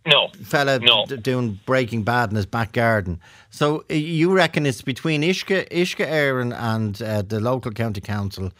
[0.06, 1.06] no fella no.
[1.06, 3.20] D- doing Breaking Bad in his back garden.
[3.50, 8.52] So you reckon it's between Ishka Uisce Éireann and uh, the local county council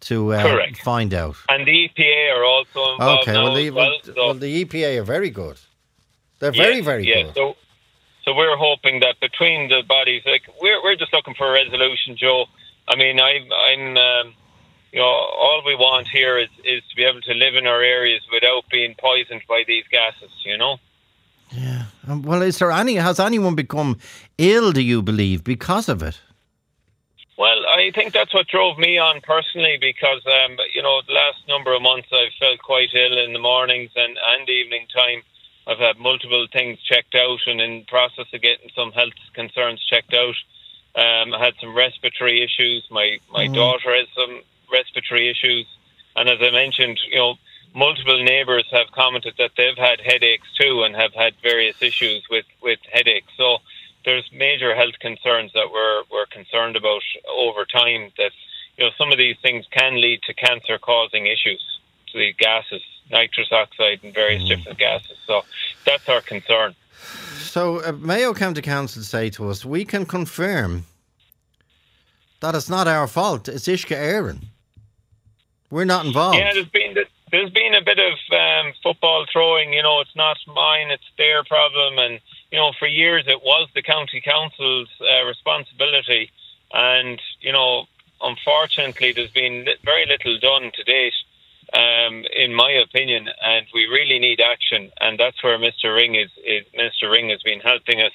[0.00, 1.36] to uh, find out.
[1.48, 3.28] And the EPA are also involved.
[3.28, 4.14] Okay, well the, well, so.
[4.16, 5.58] well, the EPA are very good.
[6.38, 7.22] They're very, very yeah.
[7.22, 7.34] good.
[7.34, 7.56] So,
[8.24, 12.16] so we're hoping that between the bodies, like we're we're just looking for a resolution,
[12.16, 12.46] Joe.
[12.88, 13.96] I mean, I, I'm.
[13.96, 14.34] Um,
[14.92, 17.82] you know, all we want here is, is to be able to live in our
[17.82, 20.78] areas without being poisoned by these gases, you know?
[21.50, 21.84] Yeah.
[22.08, 23.98] Um, well, is there any, has anyone become
[24.38, 26.18] ill, do you believe, because of it?
[27.36, 31.46] Well, I think that's what drove me on personally because, um, you know, the last
[31.46, 35.20] number of months I've felt quite ill in the mornings and, and evening time.
[35.66, 40.14] I've had multiple things checked out and in process of getting some health concerns checked
[40.14, 40.36] out.
[40.94, 42.86] Um, I had some respiratory issues.
[42.90, 43.54] My my mm.
[43.54, 44.42] daughter has some
[44.72, 45.66] respiratory issues.
[46.14, 47.34] And as I mentioned, you know,
[47.74, 52.46] multiple neighbours have commented that they've had headaches too and have had various issues with,
[52.62, 53.32] with headaches.
[53.36, 53.58] So
[54.04, 58.32] there's major health concerns that we're, we're concerned about over time that,
[58.78, 61.62] you know, some of these things can lead to cancer-causing issues.
[62.12, 64.48] To the gases, nitrous oxide, and various mm.
[64.48, 65.16] different gases.
[65.26, 65.44] So
[65.84, 66.74] that's our concern.
[67.38, 70.84] So uh, Mayo County Council say to us, we can confirm
[72.40, 73.48] that it's not our fault.
[73.48, 74.44] It's Uisce Éireann.
[75.70, 76.38] We're not involved.
[76.38, 76.94] Yeah, there's been
[77.32, 79.72] there's been a bit of um, football throwing.
[79.72, 81.98] You know, it's not mine; it's their problem.
[81.98, 82.20] And
[82.52, 86.30] you know, for years it was the county council's uh, responsibility.
[86.72, 87.86] And you know,
[88.22, 91.14] unfortunately, there's been very little done to date,
[91.72, 93.28] um, in my opinion.
[93.44, 94.90] And we really need action.
[95.00, 95.94] And that's where Mr.
[95.94, 97.10] Ring is, is Mr.
[97.10, 98.12] Ring has been helping us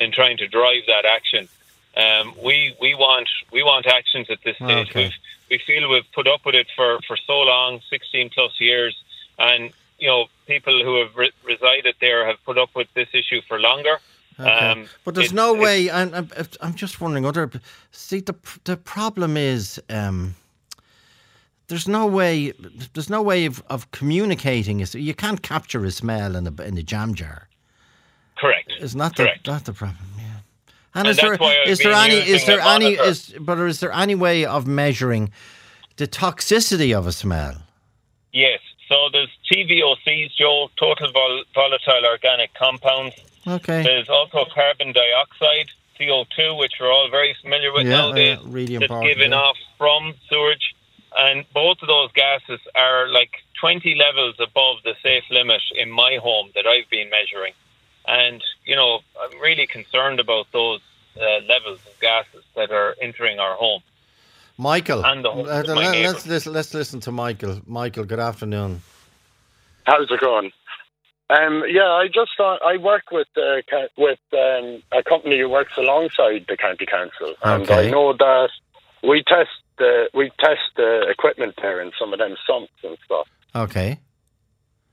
[0.00, 1.48] in trying to drive that action.
[1.96, 4.90] Um, we we want we want actions at this stage.
[4.90, 5.04] Okay.
[5.04, 5.12] We've,
[5.50, 8.96] we feel we've put up with it for, for so long, sixteen plus years,
[9.38, 13.42] and you know people who have re- resided there have put up with this issue
[13.46, 13.98] for longer.
[14.40, 14.48] Okay.
[14.48, 15.90] Um, but there's no way.
[15.90, 16.30] I'm, I'm,
[16.62, 17.26] I'm just wondering.
[17.26, 17.50] Other
[17.90, 18.34] see the
[18.64, 19.80] the problem is.
[19.90, 20.34] Um,
[21.72, 22.52] there's no way.
[22.92, 24.84] There's no way of, of communicating.
[24.92, 27.48] You can't capture a smell in a in a jam jar.
[28.36, 28.70] Correct.
[28.78, 29.96] It's not the, not the problem.
[30.94, 34.14] And, and is there is there any is there any is but is there any
[34.14, 35.32] way of measuring
[35.96, 37.54] the toxicity of a smell?
[38.34, 38.60] Yes.
[38.86, 43.16] So there's TVOCs, Joe, total vol- volatile organic compounds.
[43.46, 43.82] Okay.
[43.82, 48.38] There's also carbon dioxide, CO2, which we're all very familiar with yeah, nowadays.
[48.38, 49.04] Uh, really important.
[49.04, 49.38] that's given yeah.
[49.38, 50.74] off from sewage,
[51.18, 56.18] and both of those gases are like 20 levels above the safe limit in my
[56.22, 57.52] home that I've been measuring.
[58.06, 60.80] And, you know, I'm really concerned about those
[61.16, 63.82] uh, levels of gases that are entering our home.
[64.58, 67.60] Michael, and the uh, let's, let's, let's listen to Michael.
[67.66, 68.82] Michael, good afternoon.
[69.84, 70.52] How's it going?
[71.30, 73.62] Um, yeah, I just thought I work with uh,
[73.96, 77.88] with um, a company who works alongside the county council, and okay.
[77.88, 78.50] I know that
[79.02, 83.28] we test the we test the equipment there in some of them sumps and stuff.
[83.54, 83.98] Okay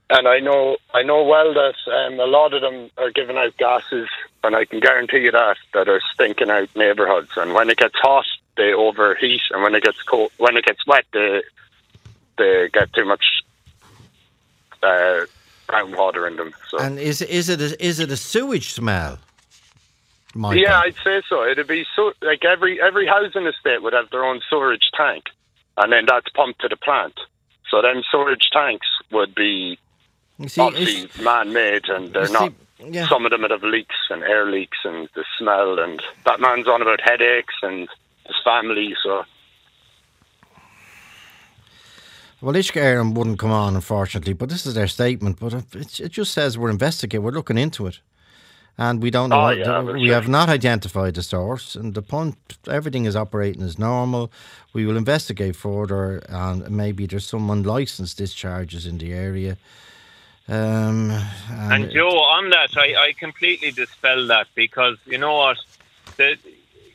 [0.10, 3.56] and I know I know well that um, a lot of them are giving out
[3.58, 4.10] gases,
[4.44, 7.32] and I can guarantee you that that are stinking out neighbourhoods.
[7.38, 8.26] And when it gets hot,
[8.58, 11.44] they overheat, and when it gets cold, when it gets wet, they
[12.38, 13.44] they get too much
[14.82, 15.26] uh,
[15.68, 16.54] groundwater in them.
[16.70, 16.80] So.
[16.80, 19.20] And is is it a, is it a sewage smell?
[20.36, 20.62] Michael?
[20.62, 21.44] Yeah, I'd say so.
[21.44, 25.26] It'd be so like every every housing estate would have their own storage tank,
[25.78, 27.20] and then that's pumped to the plant.
[27.70, 29.80] So then storage tanks would be
[30.48, 32.52] see, obviously man-made, and they're not.
[32.52, 32.56] See,
[32.92, 33.10] yeah.
[33.10, 36.66] Some of them would have leaks and air leaks and the smell, and that man's
[36.66, 37.90] on about headaches and
[38.26, 38.96] his family.
[39.04, 39.26] So.
[42.42, 45.40] Well, Uisce Éireann wouldn't come on, unfortunately, but this is their statement.
[45.42, 48.00] But it, it just says we're investigating, we're looking into it,
[48.80, 49.48] and we don't know.
[49.48, 50.16] Oh, yeah, we sure.
[50.16, 54.32] have not identified the source, and the point everything is operating as normal.
[54.72, 59.58] We will investigate further, and maybe there's some unlicensed discharges in the area.
[60.48, 61.12] Um,
[61.50, 65.58] and, and, Joe, on that, I, I completely dispel that because you know what?
[66.16, 66.38] The,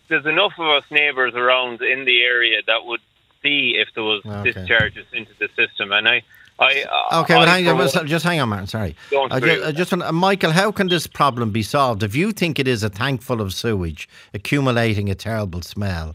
[0.09, 3.03] there's enough of us neighbours around in the area that would
[3.43, 4.53] see if there was okay.
[4.53, 6.22] discharges into the system, and I.
[6.59, 8.69] I, uh, okay, but hang on, just hang on, Martin.
[8.69, 8.97] Sorry.
[9.31, 12.03] I just, I just want, uh, Michael, how can this problem be solved?
[12.05, 16.15] If you think it is a tank full of sewage accumulating a terrible smell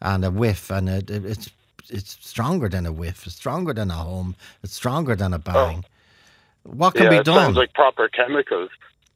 [0.00, 1.50] and a whiff, and it, it's
[1.88, 5.38] it's stronger than a whiff, it's stronger than a home, it's stronger than a oh.
[5.38, 5.84] bang.
[5.84, 5.90] Oh.
[6.62, 7.36] What can yeah, be it done?
[7.36, 8.70] Sounds like proper chemicals.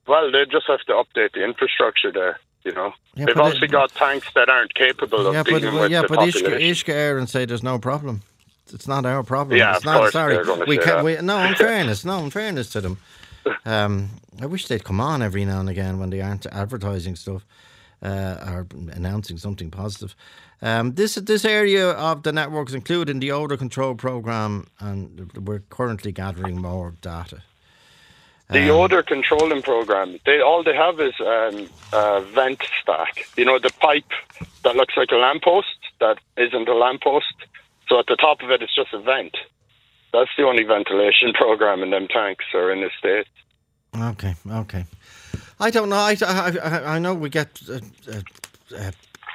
[0.08, 2.40] Well, they just have to update the infrastructure there.
[2.64, 5.80] You know, yeah, they've obviously it, got tanks that aren't capable of yeah, dealing but,
[5.82, 6.50] with yeah, the but population.
[6.52, 8.22] Uisce Éireann say there's no problem.
[8.74, 9.56] It's not our problem.
[9.56, 10.38] Yeah, it's of not, course sorry.
[10.66, 12.98] We can we, no, in fairness, no, in fairness to them.
[13.64, 14.10] Um,
[14.40, 17.46] I wish they'd come on every now and again when they aren't advertising stuff
[18.02, 20.14] uh, or announcing something positive.
[20.62, 25.30] Um, this this area of the network is included in the odor control program, and
[25.46, 27.42] we're currently gathering more data.
[28.50, 33.26] The um, odor controlling program, they all they have is um, a vent stack.
[33.36, 34.10] You know, the pipe
[34.62, 37.34] that looks like a lamppost that isn't a lamppost.
[37.88, 39.36] So at the top of it, it's just a vent.
[40.12, 43.26] That's the only ventilation program in them tanks or in the state.
[43.96, 44.84] Okay, okay.
[45.60, 45.96] I don't know.
[45.96, 47.78] I, I, I know we get uh,
[48.10, 48.20] uh,
[48.76, 48.90] uh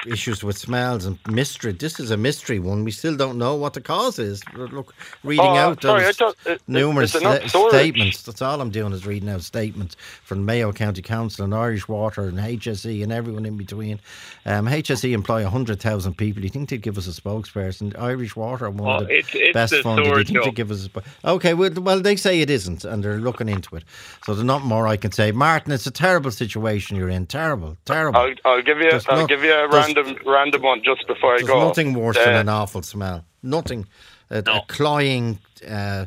[0.05, 1.71] issues with smells and mystery.
[1.71, 2.83] This is a mystery one.
[2.83, 4.41] We still don't know what the cause is.
[4.53, 4.93] Look,
[5.23, 8.23] reading oh, out sorry, those thought, it, numerous statements.
[8.23, 12.23] That's all I'm doing is reading out statements from Mayo County Council and Irish Water
[12.23, 13.99] and HSE and everyone in between.
[14.45, 16.43] Um, HSE employ 100,000 people.
[16.43, 17.97] You think they'd give us a spokesperson?
[17.99, 20.07] Irish Water, one oh, of the it's, it's best the funded.
[20.07, 20.89] You think they'd give us a
[21.25, 23.83] Okay, well, well, they say it isn't and they're looking into it.
[24.25, 25.31] So there's not more I can say.
[25.31, 27.25] Martin, it's a terrible situation you're in.
[27.25, 28.19] Terrible, terrible.
[28.19, 31.67] I'll, I'll give you, I'll give you a random random one just before I go.
[31.67, 33.25] Nothing worse uh, than an awful smell.
[33.43, 33.87] Nothing.
[34.29, 34.57] A, no.
[34.57, 36.05] a cloying, uh,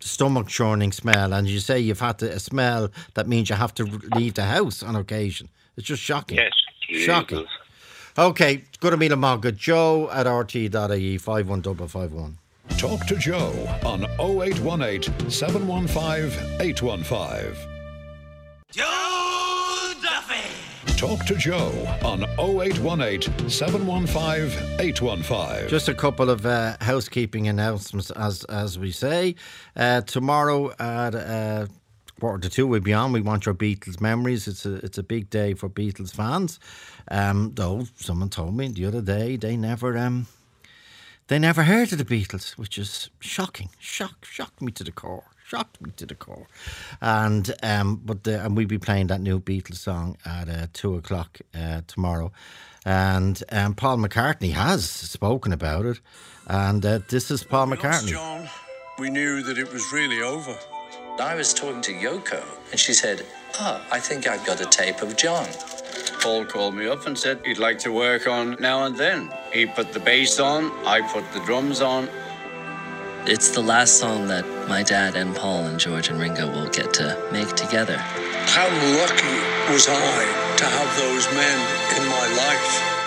[0.00, 3.72] stomach churning smell, and you say you've had to, a smell that means you have
[3.74, 5.48] to leave the house on occasion.
[5.76, 6.38] It's just shocking.
[6.38, 6.52] Yes,
[7.04, 7.46] shocking.
[8.16, 12.38] Okay, good to meet a Good Joe at rt.ie 51551.
[12.78, 13.52] Talk to Joe
[13.84, 17.56] on 0818 715 815.
[18.70, 19.13] Joe Duffy!
[21.04, 21.70] Talk to Joe
[22.02, 25.68] on 0818 715 815.
[25.68, 29.34] Just a couple of uh, housekeeping announcements, as as we say.
[29.76, 31.66] Uh, tomorrow at uh,
[32.18, 33.12] quarter to two, we'll be on.
[33.12, 34.48] We want your Beatles memories.
[34.48, 36.58] It's a it's a big day for Beatles fans.
[37.08, 40.26] Um, though someone told me the other day they never um,
[41.26, 43.68] they never heard of the Beatles, which is shocking.
[43.78, 45.33] Shock, shocked me to the core.
[45.46, 46.46] Shocked me to the core.
[47.02, 50.96] And um, but the, and we'll be playing that new Beatles song at uh, two
[50.96, 52.32] o'clock uh, tomorrow.
[52.86, 56.00] And um, Paul McCartney has spoken about it.
[56.46, 58.08] And uh, this is Paul McCartney.
[58.08, 58.48] John,
[58.98, 60.56] we knew that it was really over.
[61.20, 63.24] I was talking to Yoko, and she said,
[63.60, 65.46] "Ah, oh, I think I've got a tape of John."
[66.20, 69.30] Paul called me up and said he'd like to work on now and then.
[69.52, 72.08] He put the bass on, I put the drums on.
[73.26, 76.92] It's the last song that my dad and Paul and George and Ringo will get
[77.00, 77.96] to make together.
[77.96, 78.68] How
[79.00, 81.58] lucky was I to have those men
[81.96, 83.03] in my life?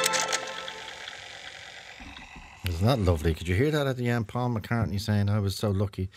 [2.68, 3.34] Isn't that lovely?
[3.34, 4.28] Could you hear that at the end?
[4.28, 6.10] Paul McCartney saying, I was so lucky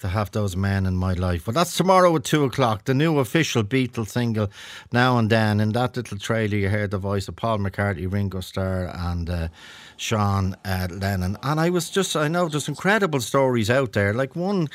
[0.00, 1.46] to have those men in my life.
[1.46, 2.84] Well, that's tomorrow at two o'clock.
[2.84, 4.50] The new official Beatles single,
[4.92, 5.60] Now and Then.
[5.60, 9.48] In that little trailer, you heard the voice of Paul McCartney, Ringo Starr, and uh,
[9.96, 11.36] Sean uh, Lennon.
[11.42, 14.12] And I was just, I know there's incredible stories out there.
[14.12, 14.68] Like one.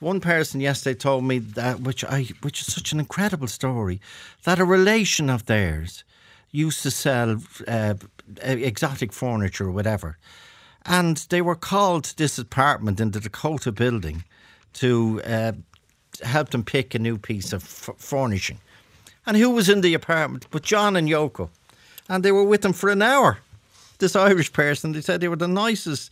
[0.00, 4.02] One person yesterday told me that, which I, which is such an incredible story,
[4.42, 6.04] that a relation of theirs
[6.50, 7.94] used to sell uh,
[8.42, 10.18] exotic furniture or whatever,
[10.86, 14.24] and they were called to this apartment in the Dakota building
[14.74, 15.52] to uh,
[16.22, 18.58] help them pick a new piece of f- furnishing.
[19.26, 21.48] And who was in the apartment but John and Yoko?
[22.08, 23.38] And they were with them for an hour.
[23.98, 26.10] This Irish person, they said they were the nicest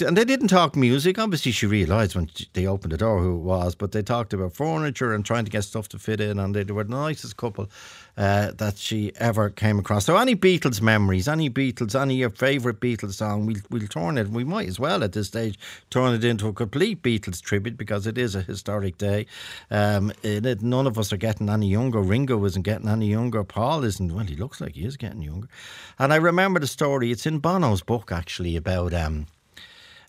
[0.00, 1.18] and they didn't talk music.
[1.18, 4.54] Obviously, she realised when they opened the door who it was, but they talked about
[4.54, 7.68] furniture and trying to get stuff to fit in, and they were the nicest couple
[8.16, 10.04] uh, that she ever came across.
[10.04, 14.28] So, any Beatles memories, any Beatles, any your favourite Beatles song, we'll, we'll turn it.
[14.28, 15.58] We might as well at this stage
[15.90, 19.26] turn it into a complete Beatles tribute because it is a historic day.
[19.70, 22.00] Um, it, none of us are getting any younger.
[22.00, 23.44] Ringo isn't getting any younger.
[23.44, 24.14] Paul isn't.
[24.14, 25.48] Well, he looks like he is getting younger.
[25.98, 27.10] And I remember the story.
[27.10, 28.94] It's in Bono's book actually about.
[28.94, 29.26] Um,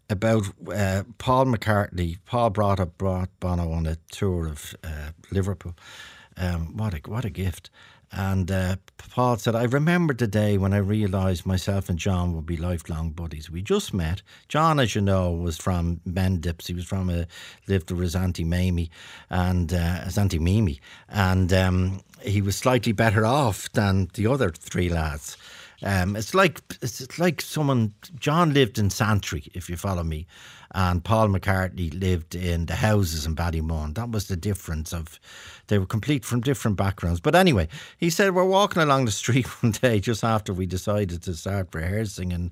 [0.09, 2.17] about uh, Paul McCartney.
[2.25, 5.75] Paul brought up brought Bono on a tour of uh, Liverpool.
[6.37, 7.69] Um, what a what a gift!
[8.13, 12.45] And uh, Paul said, I remember the day when I realised myself and John would
[12.45, 13.49] be lifelong buddies.
[13.49, 14.21] We just met.
[14.49, 16.67] John, as you know, was from Mendips.
[16.67, 17.25] He was from a
[17.67, 18.91] lived with his auntie Mamie
[19.29, 24.51] and uh, his auntie Mimi, and um, he was slightly better off than the other
[24.51, 25.37] three lads.
[25.84, 27.93] Um, it's like it's like someone.
[28.19, 30.27] John lived in Santry, if you follow me,
[30.73, 33.95] and Paul McCartney lived in the houses in Ballymun.
[33.95, 35.19] That was the difference of
[35.67, 37.19] they were complete from different backgrounds.
[37.19, 37.67] But anyway,
[37.97, 41.73] he said we're walking along the street one day just after we decided to start
[41.73, 42.51] rehearsing and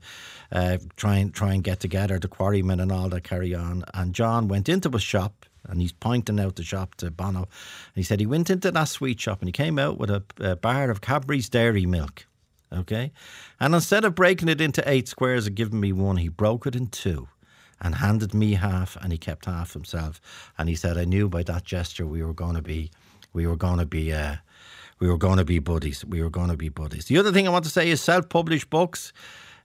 [0.51, 3.83] uh, try and try and get together, the quarrymen and all that carry on.
[3.93, 7.39] And John went into a shop and he's pointing out the shop to Bono.
[7.41, 7.47] And
[7.95, 10.55] he said he went into that sweet shop and he came out with a, a
[10.55, 12.25] bar of Cadbury's Dairy Milk.
[12.71, 13.11] Okay?
[13.59, 16.75] And instead of breaking it into eight squares and giving me one, he broke it
[16.75, 17.27] in two
[17.81, 20.21] and handed me half and he kept half himself.
[20.57, 22.91] And he said, I knew by that gesture we were going to be,
[23.33, 24.35] we were to be, uh,
[24.99, 26.03] we were to be buddies.
[26.05, 27.05] We were going to be buddies.
[27.05, 29.13] The other thing I want to say is self-published books.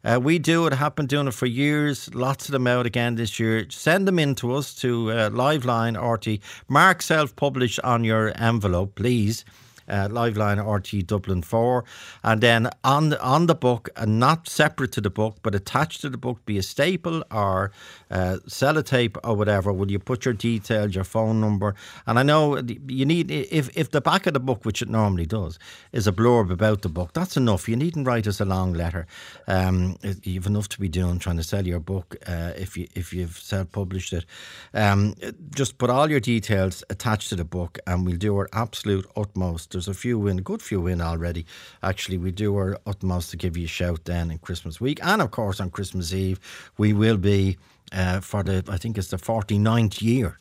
[0.05, 0.75] Uh, we do it.
[0.75, 2.15] Have been doing it for years.
[2.15, 3.67] Lots of them out again this year.
[3.71, 6.41] Send them in to us to uh, Liveline RT.
[6.69, 9.45] Mark self-published on your envelope, please
[9.89, 11.85] uh, Liveline RT Dublin 4.
[12.22, 16.01] And then on the, on the book, and not separate to the book, but attached
[16.03, 17.72] to the book, be a staple or
[18.11, 21.74] uh, sellotape or whatever, will you put your details, your phone number?
[22.07, 25.26] And I know you need, if, if the back of the book, which it normally
[25.26, 25.59] does,
[25.93, 27.68] is a blurb about the book, that's enough.
[27.68, 29.07] You needn't write us a long letter.
[29.47, 33.12] Um, you've enough to be doing trying to sell your book uh, if, you, if
[33.12, 34.24] you've self published it.
[34.72, 35.14] Um,
[35.55, 39.74] just put all your details attached to the book, and we'll do our absolute utmost
[39.75, 41.45] there's a few in, a good few in already.
[41.83, 44.99] Actually, we do our utmost to give you a shout then in Christmas week.
[45.03, 46.41] And of course, on Christmas Eve,
[46.79, 47.59] we will be
[47.93, 50.39] uh, for the, I think it's the 49th year.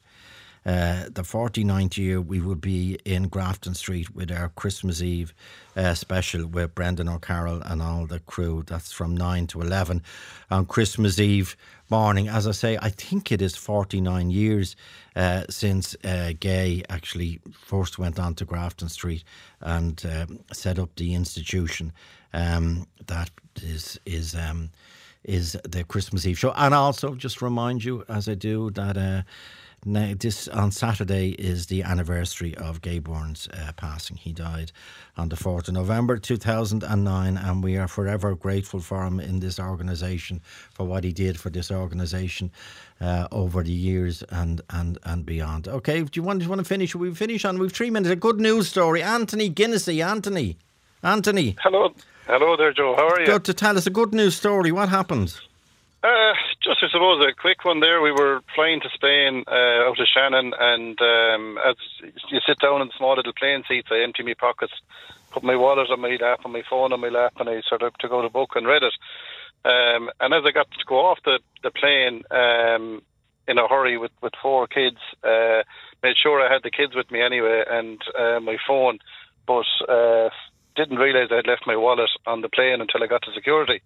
[0.65, 5.33] Uh, the 49th year, we will be in Grafton Street with our Christmas Eve
[5.75, 8.63] uh, special with Brendan O'Carroll and all the crew.
[8.65, 10.01] That's from 9 to 11
[10.49, 11.57] on Christmas Eve
[11.89, 12.29] morning.
[12.29, 14.77] As I say, I think it is 49 years
[15.17, 19.23] uh, since uh, Gay actually first went on to Grafton Street
[19.59, 21.91] and um, set up the institution
[22.33, 23.29] um, that
[23.61, 24.71] is is um,
[25.23, 26.53] is the Christmas Eve show.
[26.55, 28.97] And also just remind you, as I do, that.
[28.97, 29.23] Uh,
[29.85, 34.17] now, this on Saturday is the anniversary of Gay Byrne's uh, passing.
[34.17, 34.71] He died
[35.17, 39.59] on the 4th of November 2009, and we are forever grateful for him in this
[39.59, 42.51] organisation for what he did for this organisation
[43.01, 45.67] uh, over the years and, and, and beyond.
[45.67, 46.95] Okay, do you want, do you want to finish?
[46.95, 48.11] We finish on, we've three minutes.
[48.11, 49.01] A good news story.
[49.01, 50.05] Anthony Guinnessy.
[50.05, 50.57] Anthony.
[51.03, 51.57] Anthony.
[51.61, 51.93] Hello.
[52.27, 52.95] Hello there, Joe.
[52.95, 53.25] How are you?
[53.25, 54.71] Good to tell us a good news story.
[54.71, 55.35] What happened?
[56.03, 58.01] Uh, just, I suppose, a quick one there.
[58.01, 61.75] We were flying to Spain uh, out of Shannon, and um, as
[62.29, 64.73] you sit down in the small little plane seats, I empty my pockets,
[65.31, 67.83] put my wallet on my lap, and my phone on my lap, and I sort
[67.83, 68.93] of to go to book and read it.
[69.63, 73.01] Um, and as I got to go off the, the plane um,
[73.47, 75.63] in a hurry with, with four kids, uh,
[76.03, 78.99] made sure I had the kids with me anyway and uh, my phone,
[79.47, 80.29] but uh,
[80.75, 83.81] didn't realise I had left my wallet on the plane until I got to security.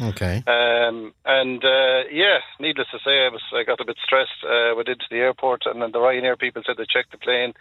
[0.00, 0.42] Okay.
[0.46, 4.44] Um, and uh, yeah, needless to say, I was I got a bit stressed.
[4.44, 7.18] Uh, we did to the airport, and then the Ryanair people said they checked the
[7.18, 7.52] plane.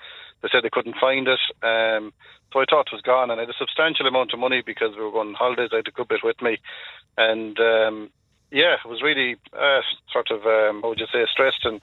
[0.41, 1.39] They said they couldn't find it.
[1.61, 2.13] Um,
[2.53, 4.95] so I thought it was gone, and I had a substantial amount of money because
[4.95, 5.69] we were going on holidays.
[5.73, 6.57] I had a good bit with me,
[7.17, 8.09] and um,
[8.51, 9.81] yeah, it was really uh,
[10.11, 11.81] sort of um, how would you say stressed, and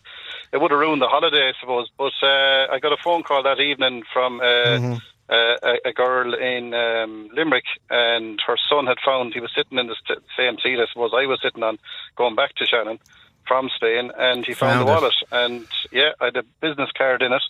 [0.53, 1.89] it would have ruined the holiday, I suppose.
[1.97, 4.41] But uh, I got a phone call that evening from.
[4.41, 4.95] Uh, mm-hmm
[5.29, 9.79] uh, a, a, girl in um, Limerick, and her son had found he was sitting
[9.79, 11.79] in the st- same seat as suppose I was sitting on,
[12.17, 12.99] going back to Shannon
[13.47, 15.15] from Spain, and he found, found the wallet.
[15.33, 17.43] And yeah, I had a business card in it.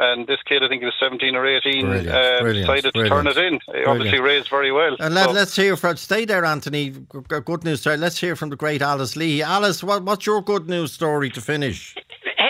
[0.00, 3.08] And this kid, I think he was 17 or 18, brilliant, uh, brilliant, decided to
[3.08, 3.58] turn it in.
[3.74, 4.96] He obviously raised very well.
[5.00, 6.90] And let, us hear from, stay there, Anthony.
[6.90, 7.96] Good news story.
[7.96, 9.42] Let's hear from the great Alice Leahy.
[9.42, 11.96] Alice, what, what's your good news story to finish?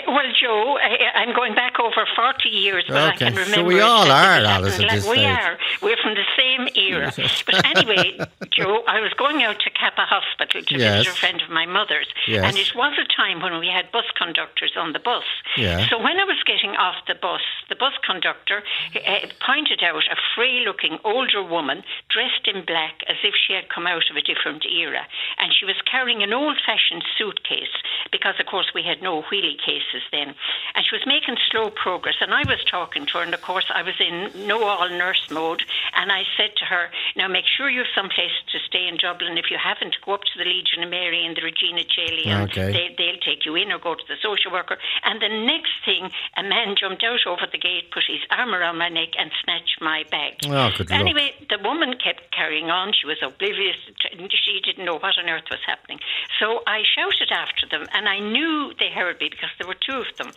[0.07, 0.77] well, Joe,
[1.15, 3.27] I, am going back over 40 years, but okay.
[3.27, 3.55] I can remember.
[3.55, 5.57] So we all are, Alice, this We are.
[5.81, 7.13] We're from the same era.
[7.45, 8.19] but anyway,
[8.51, 11.05] Joe, I was going out to Cappagh Hospital to yes.
[11.05, 12.07] visit a friend of my mother's.
[12.27, 12.43] Yes.
[12.45, 15.23] And it was a time when we had bus conductors on the bus.
[15.57, 15.87] Yeah.
[15.89, 18.63] So when I was getting off the bus, the bus conductor
[18.95, 23.69] uh, pointed out a frail looking older woman dressed in black as if she had
[23.69, 25.05] come out of a different era.
[25.37, 27.73] And she was carrying an old fashioned suitcase
[28.11, 30.35] because, of course, we had no wheelie cases then.
[30.75, 32.15] And she was making slow progress.
[32.21, 35.29] And I was talking to her, and of course, I was in no all nurse
[35.31, 35.63] mode.
[35.95, 38.97] And I said to her, Now make sure you have some place to stay in
[38.97, 39.37] Dublin.
[39.37, 41.83] If you haven't, go up to the Legion of Mary and the Regina
[42.25, 42.71] and okay.
[42.71, 44.77] they, they'll take you in, or go to the social worker.
[45.03, 48.77] And the next thing, a man jumped out over the gate, put his arm around
[48.77, 50.39] my neck, and snatched my bag.
[50.47, 52.93] Oh, anyway, the woman kept carrying on.
[52.93, 53.77] She was oblivious.
[54.01, 55.99] She didn't know what on earth was happening.
[56.39, 59.99] So I shouted after them, and I knew they heard me because there were two
[59.99, 60.31] of them.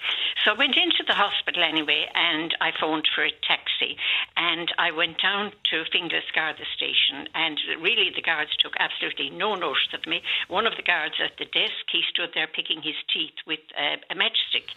[0.44, 3.96] So I went into the hospital anyway, and I phoned for a taxi,
[4.36, 9.54] and I went down to Finglas Garda station, and really the guards took absolutely no
[9.54, 10.20] notice of me.
[10.52, 13.96] One of the guards at the desk, he stood there picking his teeth with uh,
[14.12, 14.68] a matchstick.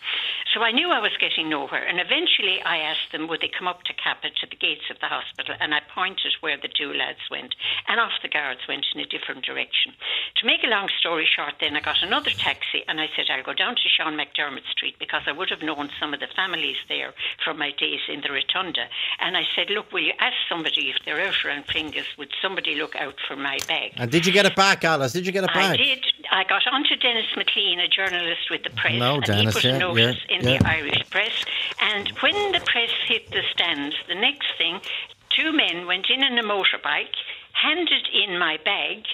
[0.55, 3.67] So I knew I was getting nowhere, and eventually I asked them would they come
[3.67, 6.95] up to Cappagh to the gates of the hospital, and I pointed where the two
[6.95, 7.51] lads went,
[7.91, 9.91] and off the guards went in a different direction.
[10.39, 13.43] To make a long story short, then I got another taxi, and I said I'll
[13.43, 16.77] go down to Sean McDermott Street because I would have known some of the families
[16.87, 17.13] there
[17.43, 18.87] from my days in the Rotunda,
[19.19, 22.75] and I said, look, will you ask somebody if they're out around Finglas, would somebody
[22.75, 23.93] look out for my bag?
[23.97, 25.13] And did you get it back, Alice?
[25.13, 25.73] Did you get it back?
[25.73, 26.05] I did.
[26.31, 29.63] I got onto Dennis McLean, a journalist with the press, no, and Dennis, he put
[29.63, 30.57] yeah, notice yeah, in yeah.
[30.57, 31.45] the Irish press.
[31.81, 34.79] And when the press hit the stands, the next thing,
[35.29, 37.15] two men went in on a motorbike,
[37.53, 39.05] handed in my bag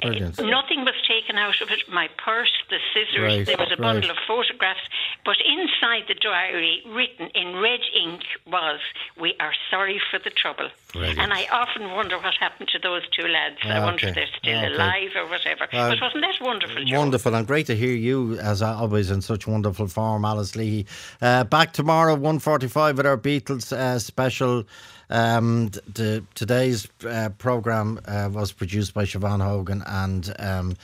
[0.00, 0.38] Brilliant.
[0.40, 1.80] Nothing was taken out of it.
[1.88, 3.94] My purse, the scissors, right, there was a right.
[3.94, 4.80] bundle of photographs.
[5.24, 8.80] But inside the diary, written in red ink, was
[9.20, 11.18] "We are sorry for the trouble." Brilliant.
[11.18, 13.56] And I often wonder what happened to those two lads.
[13.64, 14.08] I Ah, wonder okay.
[14.08, 14.74] if they're still Okay.
[14.74, 15.64] alive or whatever.
[15.64, 16.84] Uh, but wasn't that wonderful?
[16.84, 16.98] Joe?
[16.98, 20.86] Wonderful and great to hear you as always in such wonderful form, Alice Leahy.
[21.20, 24.64] Uh, back tomorrow, one forty-five with our Beatles uh, special.
[25.08, 30.76] Um, the, today's uh, program uh, was produced by Siobhan Hogan and um,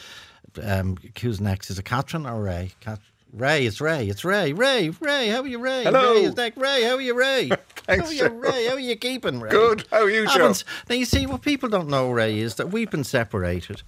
[0.62, 1.70] um, who's next?
[1.70, 2.72] Is it Catherine or Ray?
[2.80, 3.00] Cat-
[3.32, 5.28] Ray, it's Ray, it's Ray, Ray, Ray.
[5.28, 5.84] How are you, Ray?
[5.84, 6.12] Hello.
[6.12, 6.58] Ray, is next.
[6.58, 7.48] Ray, how are you, Ray?
[7.86, 8.66] Thanks, how are you, Ray?
[8.66, 9.50] How are you keeping, Ray?
[9.50, 9.86] Good.
[9.90, 10.52] How are you, Joe?
[10.90, 13.82] Now you see what people don't know, Ray, is that we've been separated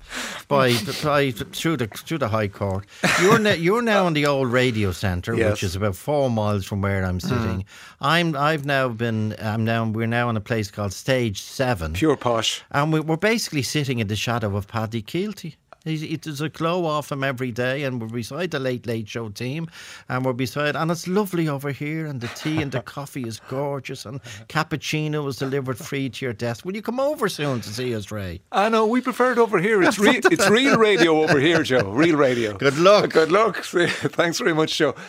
[0.49, 0.73] by,
[1.05, 2.87] by through the through the High Court.
[3.21, 5.51] You're now, you're now in the old radio centre, Yes.
[5.51, 7.61] which is about four miles from where I'm sitting.
[7.61, 7.65] Mm.
[8.01, 12.17] I'm I've now been I'm now we're now in a place called Stage Seven, Pure
[12.17, 12.63] posh.
[12.71, 15.57] and we, we're basically sitting in the shadow of Paddy Kielty.
[15.85, 19.09] He's, it, there's a glow off him every day, and we're beside the Late Late
[19.09, 19.69] Show team,
[20.09, 23.41] and we're beside, and it's lovely over here, and the tea and the coffee is
[23.49, 26.65] gorgeous, and cappuccino was delivered free to your desk.
[26.65, 28.41] Will you come over soon to see us, Ray?
[28.51, 29.83] Uh, I know we prefer it over here.
[29.83, 30.21] It's real.
[30.25, 31.91] it's real radio over here, Joe.
[31.91, 32.57] Real radio.
[32.57, 33.11] Good luck.
[33.11, 33.63] Good luck.
[33.65, 34.95] Thanks very much, Joe.